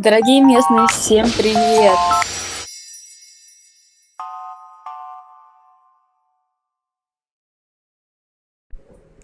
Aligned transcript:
Дорогие 0.00 0.44
местные, 0.44 0.86
всем 0.86 1.26
привет! 1.36 1.98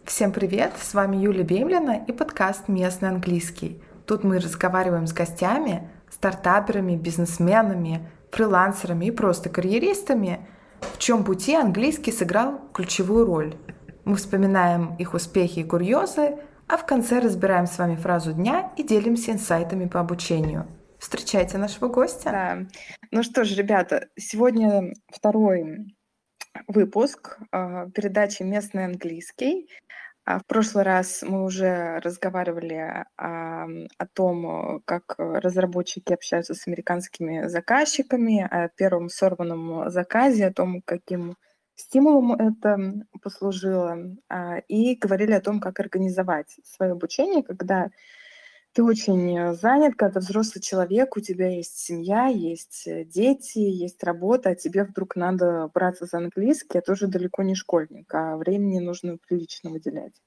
Всем 0.05 0.33
привет! 0.33 0.73
С 0.83 0.93
вами 0.95 1.17
Юлия 1.19 1.45
Бемлина 1.45 2.05
и 2.09 2.11
подкаст 2.11 2.67
«Местный 2.67 3.11
английский». 3.11 3.81
Тут 4.05 4.25
мы 4.25 4.41
разговариваем 4.41 5.07
с 5.07 5.13
гостями, 5.13 5.89
стартаперами, 6.11 6.97
бизнесменами, 6.97 8.11
фрилансерами 8.33 9.05
и 9.05 9.11
просто 9.13 9.51
карьеристами, 9.51 10.45
в 10.81 10.99
чем 10.99 11.23
пути 11.23 11.55
английский 11.55 12.11
сыграл 12.11 12.59
ключевую 12.73 13.27
роль. 13.27 13.55
Мы 14.05 14.17
вспоминаем 14.17 14.97
их 14.97 15.15
успехи 15.15 15.61
и 15.61 15.65
курьезы, 15.65 16.37
а 16.69 16.77
в 16.77 16.87
конце 16.87 17.21
разбираем 17.21 17.67
с 17.67 17.79
вами 17.79 17.97
фразу 17.97 18.33
дня 18.33 18.73
и 18.77 18.83
делимся 18.83 19.33
инсайтами 19.33 19.87
по 19.87 20.01
обучению. 20.01 20.67
Встречайте 20.99 21.59
нашего 21.59 21.89
гостя. 21.89 22.31
Да. 22.31 22.59
Ну 23.11 23.23
что 23.23 23.45
ж, 23.45 23.55
ребята, 23.57 24.09
сегодня 24.17 24.95
второй 25.13 25.95
выпуск 26.69 27.39
э, 27.53 27.91
передачи 27.95 28.43
«Местный 28.43 28.87
английский». 28.87 29.69
А 30.27 30.39
в 30.39 30.47
прошлый 30.47 30.85
раз 30.85 31.23
мы 31.23 31.45
уже 31.45 31.99
разговаривали 31.99 33.05
а, 33.19 33.67
о 33.99 34.07
том, 34.07 34.81
как 34.87 35.17
разработчики 35.19 36.15
общаются 36.15 36.55
с 36.55 36.67
американскими 36.67 37.47
заказчиками, 37.49 38.49
о 38.51 38.69
первом 38.71 39.11
сорванном 39.11 39.91
заказе, 39.91 40.47
о 40.47 40.53
том, 40.53 40.81
каким 40.83 41.37
Стимулом 41.77 42.33
это 42.35 43.05
послужило, 43.23 43.99
а, 44.29 44.59
и 44.69 44.95
говорили 44.95 45.33
о 45.33 45.41
том, 45.41 45.61
как 45.61 45.81
организовать 45.81 46.57
свое 46.65 46.93
обучение, 46.93 47.43
когда 47.43 47.91
ты 48.75 48.83
очень 48.83 49.55
занят, 49.55 49.95
когда 49.95 50.19
взрослый 50.19 50.61
человек, 50.61 51.17
у 51.17 51.21
тебя 51.21 51.49
есть 51.49 51.79
семья, 51.79 52.27
есть 52.27 52.89
э, 52.89 53.05
дети, 53.05 53.59
есть 53.59 54.03
работа, 54.03 54.51
а 54.51 54.55
тебе 54.57 54.83
вдруг 54.83 55.15
надо 55.15 55.71
браться 55.73 56.07
за 56.07 56.19
английский, 56.19 56.79
а 56.79 56.83
тоже 56.83 57.07
далеко 57.07 57.45
не 57.45 57.55
школьник, 57.55 58.13
а 58.13 58.37
времени 58.37 58.81
нужно 58.81 59.17
прилично 59.17 59.71
выделять. 59.71 60.21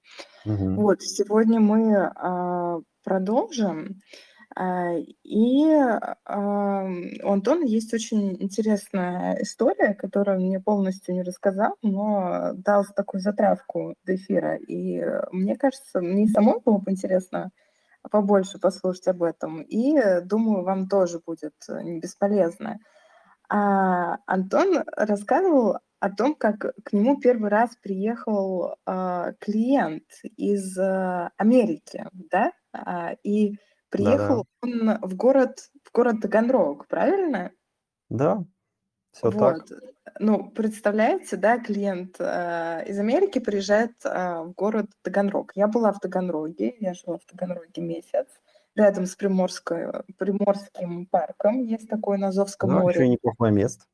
Угу. 0.45 0.75
Вот, 0.75 1.01
сегодня 1.01 1.59
мы 1.59 2.09
а, 2.15 2.79
продолжим. 3.03 4.01
А, 4.55 4.93
и 5.23 5.65
а, 5.65 6.85
у 7.23 7.31
Антона 7.31 7.63
есть 7.63 7.93
очень 7.93 8.41
интересная 8.41 9.41
история, 9.41 9.93
которую 9.93 10.39
мне 10.39 10.59
полностью 10.59 11.15
не 11.15 11.23
рассказал, 11.23 11.75
но 11.81 12.53
дал 12.53 12.85
такую 12.95 13.21
затравку 13.21 13.95
до 14.05 14.15
эфира. 14.15 14.55
И 14.55 15.03
мне 15.31 15.55
кажется, 15.55 16.01
мне 16.01 16.27
самой 16.27 16.59
было 16.63 16.77
бы 16.77 16.91
интересно 16.91 17.51
побольше 18.09 18.57
послушать 18.59 19.07
об 19.07 19.23
этом. 19.23 19.61
И 19.61 20.21
думаю, 20.21 20.63
вам 20.63 20.87
тоже 20.87 21.19
будет 21.25 21.55
не 21.67 21.99
бесполезно. 21.99 22.79
А 23.49 24.17
Антон 24.25 24.83
рассказывал 24.95 25.77
о 25.99 26.09
том, 26.09 26.35
как 26.35 26.73
к 26.83 26.93
нему 26.93 27.19
первый 27.19 27.49
раз 27.49 27.75
приехал 27.81 28.75
э, 28.85 29.33
клиент 29.39 30.03
из 30.35 30.77
э, 30.77 31.29
Америки, 31.37 32.05
да, 32.13 32.51
и 33.23 33.57
Приехал 33.89 34.45
он 34.61 34.99
в 35.01 35.15
город, 35.15 35.69
в 35.83 35.91
город 35.93 36.21
Таганрог, 36.21 36.87
правильно? 36.87 37.51
Да, 38.09 38.43
все 39.11 39.31
Вот. 39.31 39.65
так. 39.65 39.79
Ну, 40.19 40.49
представляете, 40.51 41.37
да, 41.37 41.59
клиент 41.59 42.15
э, 42.19 42.83
из 42.87 42.99
Америки 42.99 43.39
приезжает 43.39 43.93
э, 44.03 44.41
в 44.43 44.53
город 44.53 44.87
Таганрог. 45.03 45.51
Я 45.55 45.67
была 45.67 45.91
в 45.91 45.99
Таганроге, 45.99 46.75
я 46.79 46.93
жила 46.93 47.17
в 47.17 47.25
Таганроге 47.25 47.81
месяц, 47.81 48.27
рядом 48.75 49.05
с 49.05 49.15
Приморской, 49.15 49.87
Приморским 50.17 51.05
парком, 51.07 51.61
есть 51.63 51.89
такое 51.89 52.17
на 52.17 52.29
Азовском 52.29 52.69
Да, 52.69 52.79
море. 52.81 52.99
очень 52.99 53.11
неплохое 53.11 53.51
место. 53.51 53.85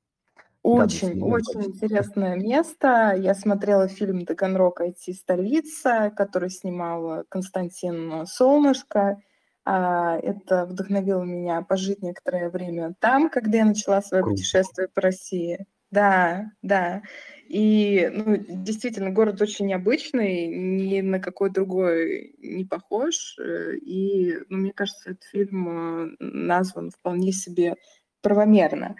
Очень, 0.61 1.21
очень 1.21 1.61
интересное 1.63 2.37
место. 2.37 3.13
Я 3.17 3.35
смотрела 3.35 3.89
фильм 3.89 4.25
«Таганрог 4.25 4.79
IT-столица», 4.79 6.09
который 6.15 6.49
снимал 6.49 7.25
Константин 7.27 8.25
Солнышко. 8.25 9.17
А, 9.65 10.17
это 10.17 10.65
вдохновило 10.65 11.23
меня 11.23 11.61
пожить 11.61 12.01
некоторое 12.01 12.49
время 12.49 12.95
там, 12.99 13.29
когда 13.29 13.59
я 13.59 13.65
начала 13.65 14.01
свое 14.01 14.23
Круто. 14.23 14.35
путешествие 14.35 14.89
по 14.89 15.01
России. 15.01 15.65
Да, 15.89 16.51
да. 16.63 17.03
И, 17.47 18.09
ну, 18.11 18.37
действительно, 18.37 19.11
город 19.11 19.41
очень 19.41 19.67
необычный, 19.67 20.47
ни 20.47 21.01
на 21.01 21.19
какой 21.19 21.51
другой 21.51 22.35
не 22.39 22.65
похож. 22.65 23.37
Э, 23.39 23.75
и, 23.75 24.39
ну, 24.49 24.57
мне 24.57 24.73
кажется, 24.73 25.11
этот 25.11 25.23
фильм 25.25 25.69
э, 25.69 26.15
назван 26.19 26.89
вполне 26.89 27.31
себе 27.31 27.75
правомерно. 28.23 28.95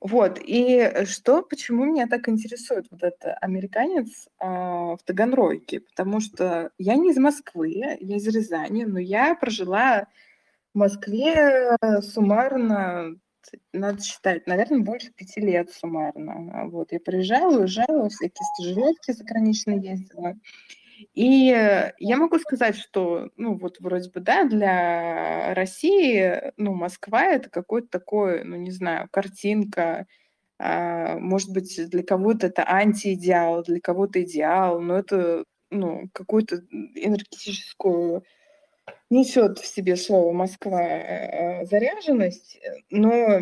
Вот, 0.00 0.38
и 0.42 1.04
что, 1.06 1.42
почему 1.42 1.84
меня 1.84 2.06
так 2.06 2.28
интересует 2.28 2.86
вот 2.90 3.02
этот 3.02 3.36
американец 3.40 4.28
а, 4.38 4.96
в 4.96 4.98
Таганроге? 5.04 5.80
Потому 5.80 6.20
что 6.20 6.70
я 6.76 6.96
не 6.96 7.10
из 7.10 7.16
Москвы, 7.16 7.70
я 7.70 8.16
из 8.16 8.26
Рязани, 8.26 8.84
но 8.84 8.98
я 8.98 9.34
прожила 9.34 10.08
в 10.74 10.78
Москве 10.78 11.76
суммарно, 12.02 13.16
надо 13.72 14.02
считать, 14.02 14.46
наверное, 14.46 14.80
больше 14.80 15.12
пяти 15.12 15.40
лет 15.40 15.70
суммарно. 15.70 16.68
Вот, 16.68 16.92
я 16.92 17.00
приезжала, 17.00 17.60
уезжала, 17.60 18.08
всякие 18.08 18.44
стажировки 18.54 19.12
заграничные 19.12 19.80
ездила. 19.80 20.34
И 21.14 21.50
э, 21.50 21.92
я 21.98 22.16
могу 22.16 22.38
сказать, 22.38 22.76
что, 22.76 23.30
ну, 23.36 23.56
вот 23.56 23.80
вроде 23.80 24.10
бы, 24.10 24.20
да, 24.20 24.44
для 24.44 25.54
России, 25.54 26.52
ну, 26.56 26.74
Москва 26.74 27.24
это 27.24 27.50
какой-то 27.50 27.88
такой, 27.88 28.44
ну, 28.44 28.56
не 28.56 28.70
знаю, 28.70 29.08
картинка, 29.10 30.06
а, 30.58 31.18
может 31.18 31.50
быть, 31.52 31.80
для 31.90 32.02
кого-то 32.02 32.46
это 32.46 32.64
антиидеал, 32.68 33.62
для 33.64 33.80
кого-то 33.80 34.22
идеал, 34.22 34.80
но 34.80 34.98
это, 34.98 35.44
ну, 35.70 36.08
какую-то 36.12 36.62
энергетическую 36.94 38.24
несет 39.10 39.58
в 39.58 39.66
себе 39.66 39.96
слово 39.96 40.32
Москва 40.32 40.82
э, 40.82 41.64
заряженность, 41.66 42.60
но 42.90 43.40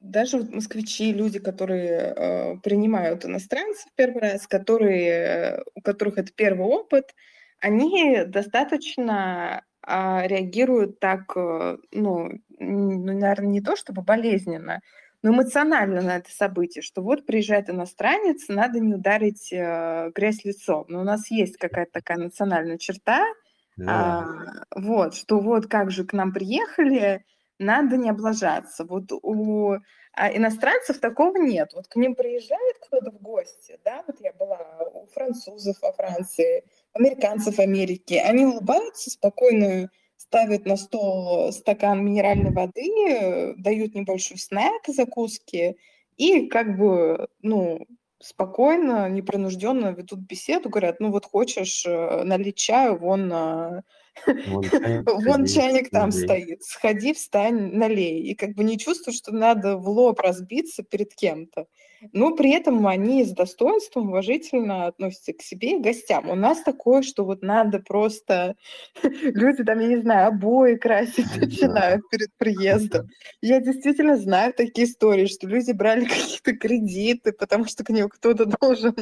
даже 0.00 0.38
вот 0.38 0.50
москвичи, 0.50 1.12
люди, 1.12 1.38
которые 1.38 2.14
э, 2.16 2.56
принимают 2.62 3.24
иностранцев 3.24 3.86
первый 3.96 4.22
раз, 4.22 4.46
которые, 4.46 5.62
у 5.74 5.80
которых 5.82 6.18
это 6.18 6.32
первый 6.34 6.66
опыт, 6.66 7.14
они 7.60 8.24
достаточно 8.26 9.62
а, 9.82 10.26
реагируют 10.26 10.98
так, 11.00 11.36
э, 11.36 11.76
ну, 11.92 12.30
ну, 12.58 12.98
наверное, 13.18 13.48
не 13.50 13.60
то 13.60 13.76
чтобы 13.76 14.02
болезненно, 14.02 14.80
но 15.22 15.30
эмоционально 15.34 16.00
на 16.02 16.16
это 16.16 16.30
событие, 16.30 16.82
что 16.82 17.02
вот 17.02 17.26
приезжает 17.26 17.68
иностранец, 17.68 18.48
надо 18.48 18.80
не 18.80 18.94
ударить 18.94 19.52
э, 19.52 20.10
грязь 20.14 20.44
лицом. 20.44 20.86
Но 20.88 21.00
у 21.00 21.04
нас 21.04 21.30
есть 21.30 21.56
какая-то 21.58 21.92
такая 21.92 22.18
национальная 22.18 22.78
черта, 22.78 23.22
Да. 23.76 23.86
а, 23.86 24.24
вот, 24.74 25.14
что 25.14 25.40
вот 25.40 25.66
как 25.66 25.90
же 25.90 26.04
к 26.04 26.12
нам 26.12 26.32
приехали, 26.32 27.24
надо 27.60 27.96
не 27.96 28.10
облажаться. 28.10 28.84
Вот 28.84 29.12
у 29.12 29.76
а, 30.12 30.36
иностранцев 30.36 30.98
такого 30.98 31.36
нет. 31.36 31.72
Вот 31.74 31.86
к 31.86 31.96
ним 31.96 32.14
приезжает 32.14 32.78
кто-то 32.80 33.10
в 33.12 33.20
гости, 33.20 33.78
да, 33.84 34.02
вот 34.06 34.20
я 34.20 34.32
была 34.32 34.58
у 34.92 35.06
французов 35.06 35.76
во 35.80 35.92
Франции, 35.92 36.64
американцев 36.92 37.56
в 37.56 37.60
Америке, 37.60 38.20
они 38.20 38.44
улыбаются, 38.44 39.10
спокойно 39.10 39.90
ставят 40.16 40.66
на 40.66 40.76
стол 40.76 41.52
стакан 41.52 42.04
минеральной 42.04 42.52
воды, 42.52 43.54
дают 43.56 43.94
небольшой 43.94 44.38
снэк, 44.38 44.82
закуски, 44.88 45.76
и 46.16 46.48
как 46.48 46.76
бы, 46.76 47.28
ну, 47.40 47.86
спокойно, 48.18 49.08
непринужденно 49.08 49.92
ведут 49.92 50.20
беседу, 50.20 50.68
говорят, 50.68 51.00
ну 51.00 51.10
вот 51.10 51.24
хочешь 51.24 51.84
э, 51.86 52.22
налить 52.24 52.56
чаю, 52.56 52.98
вон 52.98 53.32
э, 53.32 53.82
Вон 54.26 54.62
чайник 54.70 55.06
Вон 55.06 55.46
сходи, 55.46 55.54
чайник 55.54 55.90
там 55.90 56.12
стоит. 56.12 56.62
Сходи, 56.62 57.12
встань, 57.12 57.74
налей. 57.74 58.22
И 58.22 58.34
как 58.34 58.54
бы 58.54 58.64
не 58.64 58.78
чувствую, 58.78 59.14
что 59.14 59.32
надо 59.32 59.76
в 59.76 59.88
лоб 59.88 60.20
разбиться 60.20 60.82
перед 60.82 61.14
кем-то. 61.14 61.66
Но 62.12 62.34
при 62.34 62.52
этом 62.52 62.86
они 62.86 63.24
с 63.24 63.32
достоинством 63.32 64.08
уважительно 64.08 64.86
относятся 64.86 65.34
к 65.34 65.42
себе 65.42 65.76
и 65.76 65.80
гостям. 65.80 66.30
У 66.30 66.34
нас 66.34 66.62
такое, 66.62 67.02
что 67.02 67.24
вот 67.24 67.42
надо 67.42 67.78
просто... 67.78 68.56
Люди 69.02 69.64
там, 69.64 69.80
я 69.80 69.88
не 69.88 69.98
знаю, 69.98 70.28
обои 70.28 70.76
красить 70.76 71.26
Да. 71.34 71.46
начинают 71.46 72.08
перед 72.08 72.30
приездом. 72.38 73.08
Я 73.42 73.60
действительно 73.60 74.16
знаю 74.16 74.54
такие 74.54 74.86
истории, 74.86 75.26
что 75.26 75.46
люди 75.46 75.72
брали 75.72 76.04
какие-то 76.06 76.56
кредиты, 76.56 77.32
потому 77.32 77.66
что 77.66 77.84
к 77.84 77.90
ним 77.90 78.08
кто-то 78.08 78.46
должен 78.46 78.94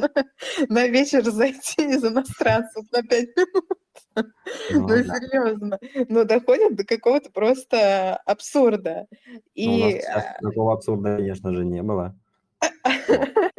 на 0.67 0.87
вечер 0.87 1.23
зайти 1.23 1.83
из 1.83 2.03
иностранцев 2.03 2.85
на 2.91 3.01
пять 3.03 3.29
минут. 3.35 3.65
Ну 4.15 4.23
Ну, 4.71 4.87
да. 4.87 5.03
серьезно. 5.03 5.79
Но 6.09 6.23
доходит 6.23 6.75
до 6.75 6.83
какого-то 6.83 7.31
просто 7.31 8.15
абсурда. 8.25 9.07
Ну, 9.55 9.73
у 9.73 9.77
нас, 9.77 9.93
И 9.93 9.99
кстати, 9.99 10.41
такого 10.41 10.73
абсурда, 10.73 11.15
конечно 11.17 11.53
же, 11.53 11.65
не 11.65 11.81
было. 11.83 12.15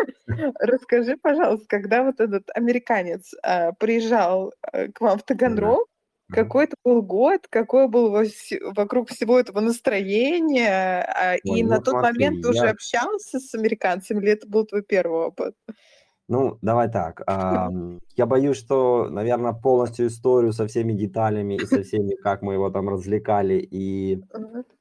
расскажи, 0.59 1.17
пожалуйста, 1.17 1.67
когда 1.69 2.03
вот 2.05 2.21
этот 2.21 2.49
американец 2.55 3.35
а, 3.43 3.73
приезжал 3.73 4.53
а, 4.63 4.89
к 4.89 5.01
вам 5.01 5.19
в 5.19 5.25
Да. 5.25 5.35
Таганрог, 5.35 5.87
какой 6.31 6.65
это 6.65 6.77
был 6.85 7.03
год, 7.03 7.47
какое 7.51 7.89
было 7.89 8.25
вокруг 8.77 9.11
всего 9.11 9.39
этого 9.39 9.61
настроения, 9.61 11.03
а, 11.03 11.33
Ой, 11.45 11.61
и 11.61 11.63
ну, 11.63 11.71
на 11.71 11.77
тот 11.81 11.95
смотри, 11.95 12.13
момент 12.13 12.43
ты 12.43 12.49
я... 12.49 12.51
уже 12.51 12.69
общался 12.71 13.41
с 13.41 13.55
американцами, 13.55 14.21
или 14.21 14.33
это 14.33 14.47
был 14.47 14.65
твой 14.65 14.83
первый 14.83 15.27
опыт? 15.27 15.55
Ну, 16.31 16.59
давай 16.63 16.89
так. 16.89 17.23
Я 17.27 18.27
боюсь, 18.27 18.57
что, 18.57 19.09
наверное, 19.11 19.53
полностью 19.53 20.07
историю 20.07 20.53
со 20.53 20.69
всеми 20.69 20.93
деталями 20.93 21.55
и 21.55 21.67
со 21.67 21.83
всеми, 21.83 22.15
как 22.15 22.43
мы 22.43 22.53
его 22.55 22.71
там 22.71 22.89
развлекали 22.89 23.55
и 23.55 24.23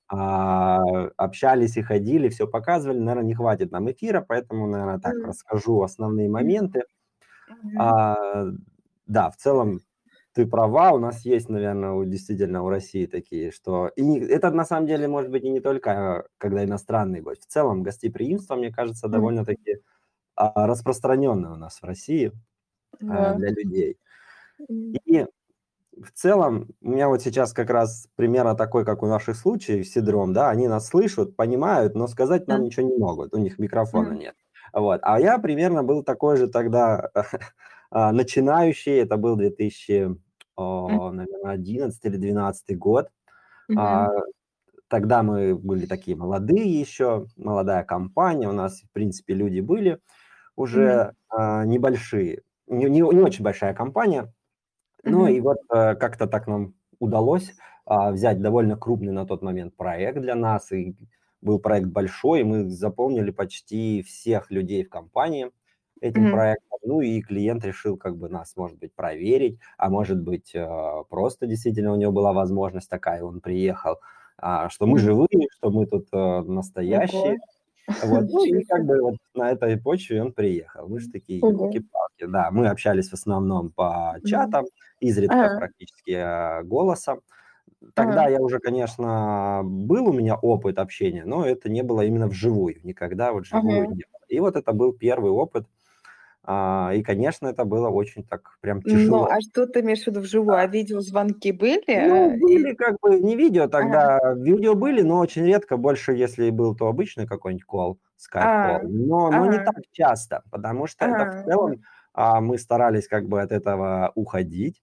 а, 0.07 0.80
общались 1.18 1.75
и 1.75 1.81
ходили, 1.81 2.30
все 2.30 2.48
показывали, 2.48 3.00
наверное, 3.00 3.24
не 3.24 3.34
хватит 3.34 3.72
нам 3.72 3.90
эфира, 3.90 4.24
поэтому, 4.28 4.68
наверное, 4.68 5.00
так 5.00 5.16
расскажу 5.24 5.81
основные 5.81 6.30
моменты. 6.30 6.84
А, 7.80 8.16
да, 9.07 9.31
в 9.31 9.38
целом 9.38 9.80
ты 10.34 10.45
права, 10.45 10.92
у 10.92 11.00
нас 11.00 11.25
есть, 11.25 11.50
наверное, 11.50 12.06
действительно 12.06 12.63
у 12.63 12.69
России 12.69 13.07
такие, 13.07 13.52
что... 13.52 13.88
И 13.95 14.19
это 14.19 14.52
на 14.52 14.66
самом 14.66 14.86
деле 14.86 15.07
может 15.07 15.31
быть 15.31 15.44
и 15.44 15.50
не 15.50 15.62
только, 15.62 16.28
когда 16.38 16.63
иностранный 16.63 17.22
гость. 17.22 17.45
В 17.45 17.52
целом 17.52 17.81
гостеприимство, 17.81 18.56
мне 18.56 18.72
кажется, 18.72 19.07
довольно-таки 19.07 19.80
а, 20.40 20.68
распространенное 20.68 21.52
у 21.52 21.58
нас 21.58 21.82
в 21.82 21.84
России 21.84 22.32
а, 23.02 23.34
для 23.34 23.50
людей. 23.50 23.98
И 24.70 25.26
в 25.92 26.12
целом, 26.14 26.70
у 26.82 26.92
меня 26.92 27.10
вот 27.10 27.22
сейчас 27.22 27.52
как 27.52 27.70
раз 27.70 28.08
примерно 28.16 28.56
такой, 28.56 28.86
как 28.86 29.04
у 29.04 29.06
наших 29.06 29.36
случаев 29.36 29.86
с 29.86 29.92
Сидром, 29.92 30.32
да, 30.32 30.50
они 30.50 30.70
нас 30.70 30.88
слышат, 30.88 31.36
понимают, 31.36 31.94
но 31.94 32.08
сказать 32.08 32.48
нам 32.48 32.64
ничего 32.64 32.88
не 32.88 32.98
могут, 32.98 33.34
у 33.34 33.38
них 33.38 33.60
микрофона 33.60 34.14
нет. 34.14 34.34
Вот. 34.72 35.02
А 35.04 35.20
я 35.20 35.40
примерно 35.40 35.84
был 35.84 36.04
такой 36.04 36.38
же 36.38 36.48
тогда 36.48 37.12
а, 37.92 38.14
начинающий, 38.14 38.96
это 38.96 39.18
был 39.18 39.36
2000, 39.36 40.16
наверное, 40.58 41.52
11 41.52 42.06
или 42.06 42.16
12 42.16 42.78
год. 42.78 43.10
Тогда 44.88 45.22
мы 45.22 45.54
были 45.54 45.86
такие 45.86 46.16
молодые 46.16 46.80
еще, 46.80 47.28
молодая 47.36 47.84
компания, 47.84 48.48
у 48.48 48.54
нас, 48.54 48.82
в 48.82 48.92
принципе, 48.92 49.34
люди 49.34 49.60
были 49.60 50.00
уже 50.60 51.14
mm-hmm. 51.32 51.66
небольшие, 51.66 52.42
не, 52.68 52.86
не, 52.86 53.00
не 53.00 53.22
очень 53.22 53.44
большая 53.44 53.74
компания, 53.74 54.32
ну 55.04 55.28
и 55.28 55.40
вот 55.40 55.58
э, 55.74 55.96
как-то 55.96 56.28
так 56.28 56.48
нам 56.48 56.74
удалось 57.00 57.54
а, 57.86 58.12
взять 58.12 58.42
довольно 58.42 58.76
крупный 58.76 59.14
на 59.14 59.26
тот 59.26 59.42
момент 59.42 59.76
проект 59.76 60.20
для 60.20 60.36
нас, 60.36 60.72
и 60.72 60.96
был 61.42 61.60
проект 61.60 61.88
большой, 61.88 62.42
и 62.42 62.44
мы 62.44 62.70
заполнили 62.70 63.32
почти 63.32 64.04
всех 64.04 64.52
людей 64.52 64.84
в 64.84 64.90
компании 64.90 65.52
этим 66.02 66.28
mm-hmm. 66.28 66.32
проектом, 66.32 66.80
ну 66.84 67.02
и 67.02 67.22
клиент 67.22 67.64
решил 67.64 67.98
как 67.98 68.18
бы 68.18 68.30
нас, 68.30 68.56
может 68.58 68.78
быть, 68.78 68.94
проверить, 68.94 69.60
а 69.78 69.90
может 69.90 70.22
быть, 70.22 70.54
э, 70.54 70.68
просто 71.10 71.48
действительно 71.48 71.94
у 71.94 71.96
него 71.96 72.12
была 72.12 72.34
возможность 72.34 72.90
такая, 72.90 73.24
он 73.24 73.40
приехал, 73.40 74.00
а, 74.38 74.70
что 74.70 74.86
мы 74.86 74.98
mm-hmm. 74.98 75.02
живые, 75.02 75.48
что 75.52 75.72
мы 75.72 75.86
тут 75.86 76.08
э, 76.12 76.42
настоящие. 76.42 77.36
Okay. 77.36 77.59
Вот. 78.04 78.26
Ну 78.30 78.44
и 78.46 78.64
как 78.64 78.86
бы 78.86 79.02
вот 79.02 79.16
на 79.34 79.52
этой 79.52 79.78
почве 79.78 80.22
он 80.22 80.32
приехал. 80.32 80.88
Мы 80.88 81.00
же 81.00 81.10
такие 81.10 81.40
елки-палки. 81.40 82.26
Да, 82.26 82.52
мы 82.52 82.68
общались 82.68 83.10
в 83.10 83.14
основном 83.14 83.72
по 83.72 84.16
чатам, 84.26 84.66
изредка 85.00 85.56
практически 85.58 86.12
э, 86.12 86.64
голосом. 86.64 87.22
Тогда 87.94 88.28
я 88.28 88.40
уже, 88.42 88.60
конечно, 88.60 89.62
был 89.64 90.08
у 90.08 90.14
меня 90.14 90.36
опыт 90.36 90.80
общения, 90.80 91.24
но 91.26 91.46
это 91.46 91.70
не 91.70 91.82
было 91.82 92.02
именно 92.02 92.28
вживую, 92.28 92.76
никогда 92.84 93.32
вот 93.32 93.44
вживую 93.44 93.84
не 93.92 94.04
было. 94.06 94.20
И 94.28 94.40
вот 94.40 94.56
это 94.56 94.74
был 94.74 94.94
первый 94.94 95.32
опыт, 95.32 95.66
а, 96.51 96.92
и, 96.96 97.04
конечно, 97.04 97.48
это 97.48 97.63
было 97.63 97.90
очень 97.90 98.24
так 98.24 98.57
прям 98.60 98.81
ну, 98.84 98.90
тяжело. 98.90 99.18
Ну, 99.19 99.24
а 99.25 99.40
что 99.40 99.68
ты 99.68 99.81
имеешь 99.81 100.01
в 100.01 100.07
виду 100.07 100.22
вживую? 100.22 100.57
А 100.57 100.66
видеозвонки 100.66 101.51
были? 101.51 102.07
Ну, 102.07 102.40
были 102.40 102.74
как 102.74 102.96
бы 103.00 103.19
не 103.19 103.36
видео 103.36 103.68
тогда. 103.68 104.18
Ага. 104.18 104.34
Видео 104.34 104.74
были, 104.74 105.04
но 105.04 105.19
очень 105.19 105.46
редко. 105.46 105.78
Больше, 105.78 106.13
если 106.13 106.50
был, 106.50 106.75
то 106.75 106.88
обычный 106.88 107.28
какой-нибудь 107.28 107.66
кол, 107.66 108.00
скайп-кол. 108.16 108.78
А, 108.78 108.81
но, 108.81 109.28
ага. 109.28 109.38
но 109.38 109.46
не 109.46 109.60
так 109.60 109.75
часто, 109.92 110.42
потому 110.50 110.88
что 110.88 111.06
ага. 111.06 111.18
это 111.18 111.31
в 111.38 111.46
целом 111.46 111.84
а, 112.13 112.42
мы 112.42 112.57
старались 112.57 113.07
как 113.07 113.28
бы 113.28 113.44
от 113.44 113.52
этого 113.52 114.12
уходить 114.16 114.81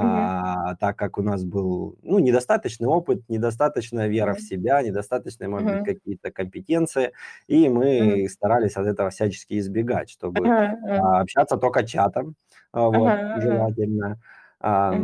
а, 0.00 0.74
так 0.76 0.96
как 0.96 1.18
у 1.18 1.22
нас 1.22 1.44
был 1.44 1.96
ну, 2.02 2.18
недостаточный 2.18 2.86
опыт, 2.86 3.28
недостаточная 3.28 4.08
вера 4.08 4.34
в 4.34 4.40
себя, 4.40 4.82
недостаточные, 4.82 5.48
может 5.48 5.68
быть, 5.70 5.84
какие-то 5.84 6.30
компетенции, 6.30 7.12
и 7.46 7.68
мы 7.68 8.28
старались 8.28 8.76
от 8.76 8.86
этого 8.86 9.10
всячески 9.10 9.58
избегать, 9.58 10.10
чтобы 10.10 10.48
а, 10.48 11.20
общаться 11.20 11.56
только 11.56 11.84
чатом, 11.84 12.34
а, 12.72 12.88
вот, 12.88 13.42
желательно. 13.42 14.20
А, 14.60 14.94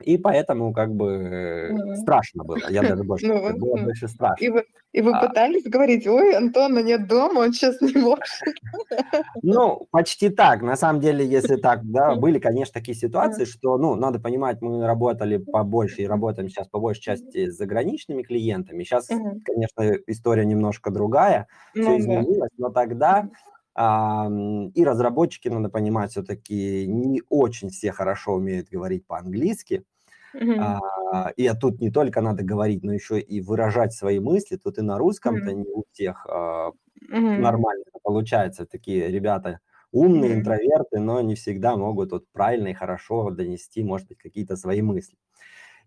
и 0.00 0.16
поэтому 0.16 0.72
как 0.72 0.94
бы 0.94 1.70
mm. 1.72 1.96
страшно 1.96 2.44
было. 2.44 2.60
Я 2.68 2.82
даже 2.82 3.02
больше 3.02 3.26
ну, 3.26 3.58
было 3.58 3.76
mm. 3.76 3.84
больше 3.84 4.08
страшно. 4.08 4.44
И 4.44 4.48
вы, 4.48 4.64
и 4.92 5.00
вы 5.00 5.12
а, 5.12 5.26
пытались 5.26 5.64
говорить, 5.64 6.06
ой, 6.06 6.36
Антона 6.36 6.78
нет 6.80 7.08
дома, 7.08 7.40
он 7.40 7.52
сейчас 7.52 7.80
не 7.80 8.00
может. 8.00 8.22
Ну, 9.42 9.86
почти 9.90 10.28
так. 10.30 10.62
На 10.62 10.76
самом 10.76 11.00
деле, 11.00 11.26
если 11.26 11.56
так, 11.56 11.80
да, 11.90 12.14
были, 12.14 12.38
конечно, 12.38 12.74
такие 12.74 12.96
ситуации, 12.96 13.44
что, 13.44 13.76
ну, 13.78 13.94
надо 13.94 14.18
понимать, 14.18 14.60
мы 14.60 14.86
работали 14.86 15.38
побольше 15.38 16.02
и 16.02 16.06
работаем 16.06 16.48
сейчас 16.48 16.68
по 16.68 16.78
большей 16.78 17.02
части 17.02 17.48
с 17.48 17.56
заграничными 17.56 18.22
клиентами. 18.22 18.84
Сейчас, 18.84 19.08
конечно, 19.08 19.96
история 20.06 20.44
немножко 20.44 20.90
другая, 20.90 21.46
все 21.72 21.82
ну 21.82 21.98
изменилось, 21.98 22.50
но 22.56 22.70
тогда 22.70 23.28
и 23.78 24.84
разработчики, 24.84 25.48
надо 25.48 25.68
понимать, 25.68 26.10
все-таки 26.10 26.86
не 26.88 27.22
очень 27.28 27.70
все 27.70 27.92
хорошо 27.92 28.34
умеют 28.34 28.68
говорить 28.70 29.06
по-английски. 29.06 29.84
Mm-hmm. 30.34 30.80
А, 31.12 31.30
и 31.36 31.46
а 31.46 31.54
тут 31.54 31.80
не 31.80 31.90
только 31.90 32.20
надо 32.20 32.42
говорить, 32.42 32.82
но 32.82 32.92
еще 32.92 33.20
и 33.20 33.40
выражать 33.40 33.92
свои 33.92 34.18
мысли. 34.18 34.56
Тут 34.56 34.78
и 34.78 34.82
на 34.82 34.98
русском-то 34.98 35.50
mm-hmm. 35.50 35.54
не 35.54 35.70
у 35.72 35.84
всех 35.92 36.26
а, 36.26 36.70
mm-hmm. 37.10 37.38
нормально 37.38 37.84
получается. 38.02 38.66
Такие 38.66 39.08
ребята 39.08 39.60
умные, 39.92 40.34
интроверты, 40.34 40.98
но 40.98 41.20
не 41.20 41.34
всегда 41.34 41.76
могут 41.76 42.12
вот 42.12 42.24
правильно 42.32 42.68
и 42.68 42.74
хорошо 42.74 43.30
донести, 43.30 43.82
может 43.82 44.08
быть, 44.08 44.18
какие-то 44.18 44.56
свои 44.56 44.82
мысли. 44.82 45.16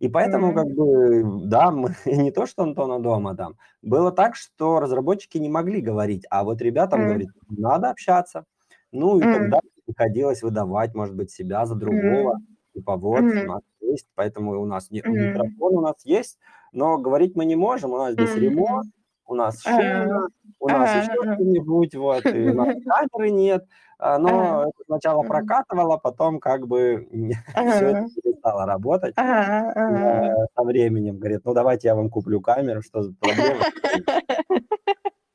И 0.01 0.09
поэтому, 0.09 0.51
mm-hmm. 0.51 0.55
как 0.55 0.67
бы, 0.71 1.47
да, 1.47 1.69
мы, 1.69 1.95
не 2.05 2.31
то, 2.31 2.47
что 2.47 2.63
Антона 2.63 2.99
дома 2.99 3.35
там, 3.35 3.55
было 3.83 4.11
так, 4.11 4.35
что 4.35 4.79
разработчики 4.79 5.37
не 5.37 5.47
могли 5.47 5.79
говорить, 5.79 6.25
а 6.31 6.43
вот 6.43 6.59
ребятам 6.59 7.01
mm-hmm. 7.01 7.05
говорить, 7.05 7.29
надо 7.49 7.91
общаться. 7.91 8.45
Ну, 8.91 9.19
и 9.19 9.23
mm-hmm. 9.23 9.33
тогда 9.33 9.59
приходилось 9.85 10.41
выдавать, 10.41 10.95
может 10.95 11.15
быть, 11.15 11.29
себя 11.29 11.67
за 11.67 11.75
другого. 11.75 12.33
Mm-hmm. 12.33 12.73
Типа, 12.73 12.97
вот, 12.97 13.21
mm-hmm. 13.21 13.43
у 13.43 13.47
нас 13.47 13.61
есть, 13.81 14.07
поэтому 14.15 14.59
у 14.59 14.65
нас 14.65 14.89
не, 14.89 15.01
mm-hmm. 15.01 15.11
микрофон 15.11 15.77
у 15.77 15.81
нас 15.81 15.95
есть, 16.03 16.39
но 16.71 16.97
говорить 16.97 17.35
мы 17.35 17.45
не 17.45 17.55
можем, 17.55 17.91
у 17.91 17.97
нас 17.97 18.13
здесь 18.13 18.31
mm-hmm. 18.31 18.39
ремонт, 18.39 18.91
у 19.25 19.35
нас 19.35 19.61
шумно, 19.61 20.27
у 20.59 20.67
нас 20.67 21.03
еще 21.03 21.13
что-нибудь, 21.13 21.95
вот, 21.95 22.25
и 22.25 22.49
у 22.49 22.53
нас 22.53 22.67
камеры 22.85 23.31
нет. 23.31 23.65
А, 24.03 24.17
но 24.17 24.63
это 24.63 24.83
сначала 24.87 25.21
прокатывало, 25.21 25.97
потом 25.97 26.39
как 26.39 26.67
бы 26.67 27.07
все 27.51 27.85
это 27.85 28.07
перестало 28.15 28.65
работать. 28.65 29.13
Со 29.15 30.63
временем 30.63 31.19
говорит, 31.19 31.41
ну 31.45 31.53
давайте 31.53 31.89
я 31.89 31.95
вам 31.95 32.09
куплю 32.09 32.41
камеру, 32.41 32.81
что 32.81 33.03
за 33.03 33.13
проблема? 33.13 33.63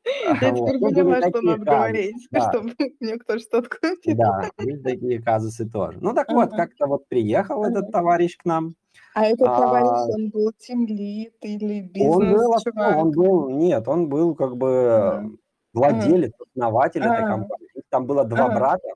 Я 0.41 0.51
теперь 0.51 0.79
ну, 0.79 0.89
поняла, 0.89 1.21
что 1.21 1.41
надо 1.43 1.65
говорить, 1.65 2.29
чтобы 2.31 2.75
мне 3.01 3.17
кто 3.17 3.39
что-то 3.39 3.69
купил. 3.69 4.17
Да, 4.17 4.49
есть 4.59 4.83
такие 4.83 5.23
казусы 5.23 5.69
тоже. 5.69 5.99
Ну 6.01 6.15
так 6.15 6.31
вот, 6.31 6.51
как-то 6.51 6.87
вот 6.87 7.09
приехал 7.09 7.65
этот 7.65 7.93
товарищ 7.93 8.37
к 8.37 8.45
нам. 8.45 8.75
А 9.17 9.25
этот 9.25 9.47
товарищ, 9.47 10.15
он 10.15 10.29
был 10.29 10.53
тимлит 10.59 11.37
или 11.41 11.81
бизнес-чувак? 11.81 12.99
Он 12.99 13.11
был, 13.13 13.49
нет, 13.49 13.89
он 13.89 14.11
был 14.11 14.35
как 14.35 14.59
бы 14.59 15.39
владелец, 15.73 16.33
основатель 16.55 17.01
этой 17.01 17.27
компании. 17.27 17.83
Там 17.89 18.05
было 18.05 18.25
два 18.25 18.51
брата, 18.51 18.87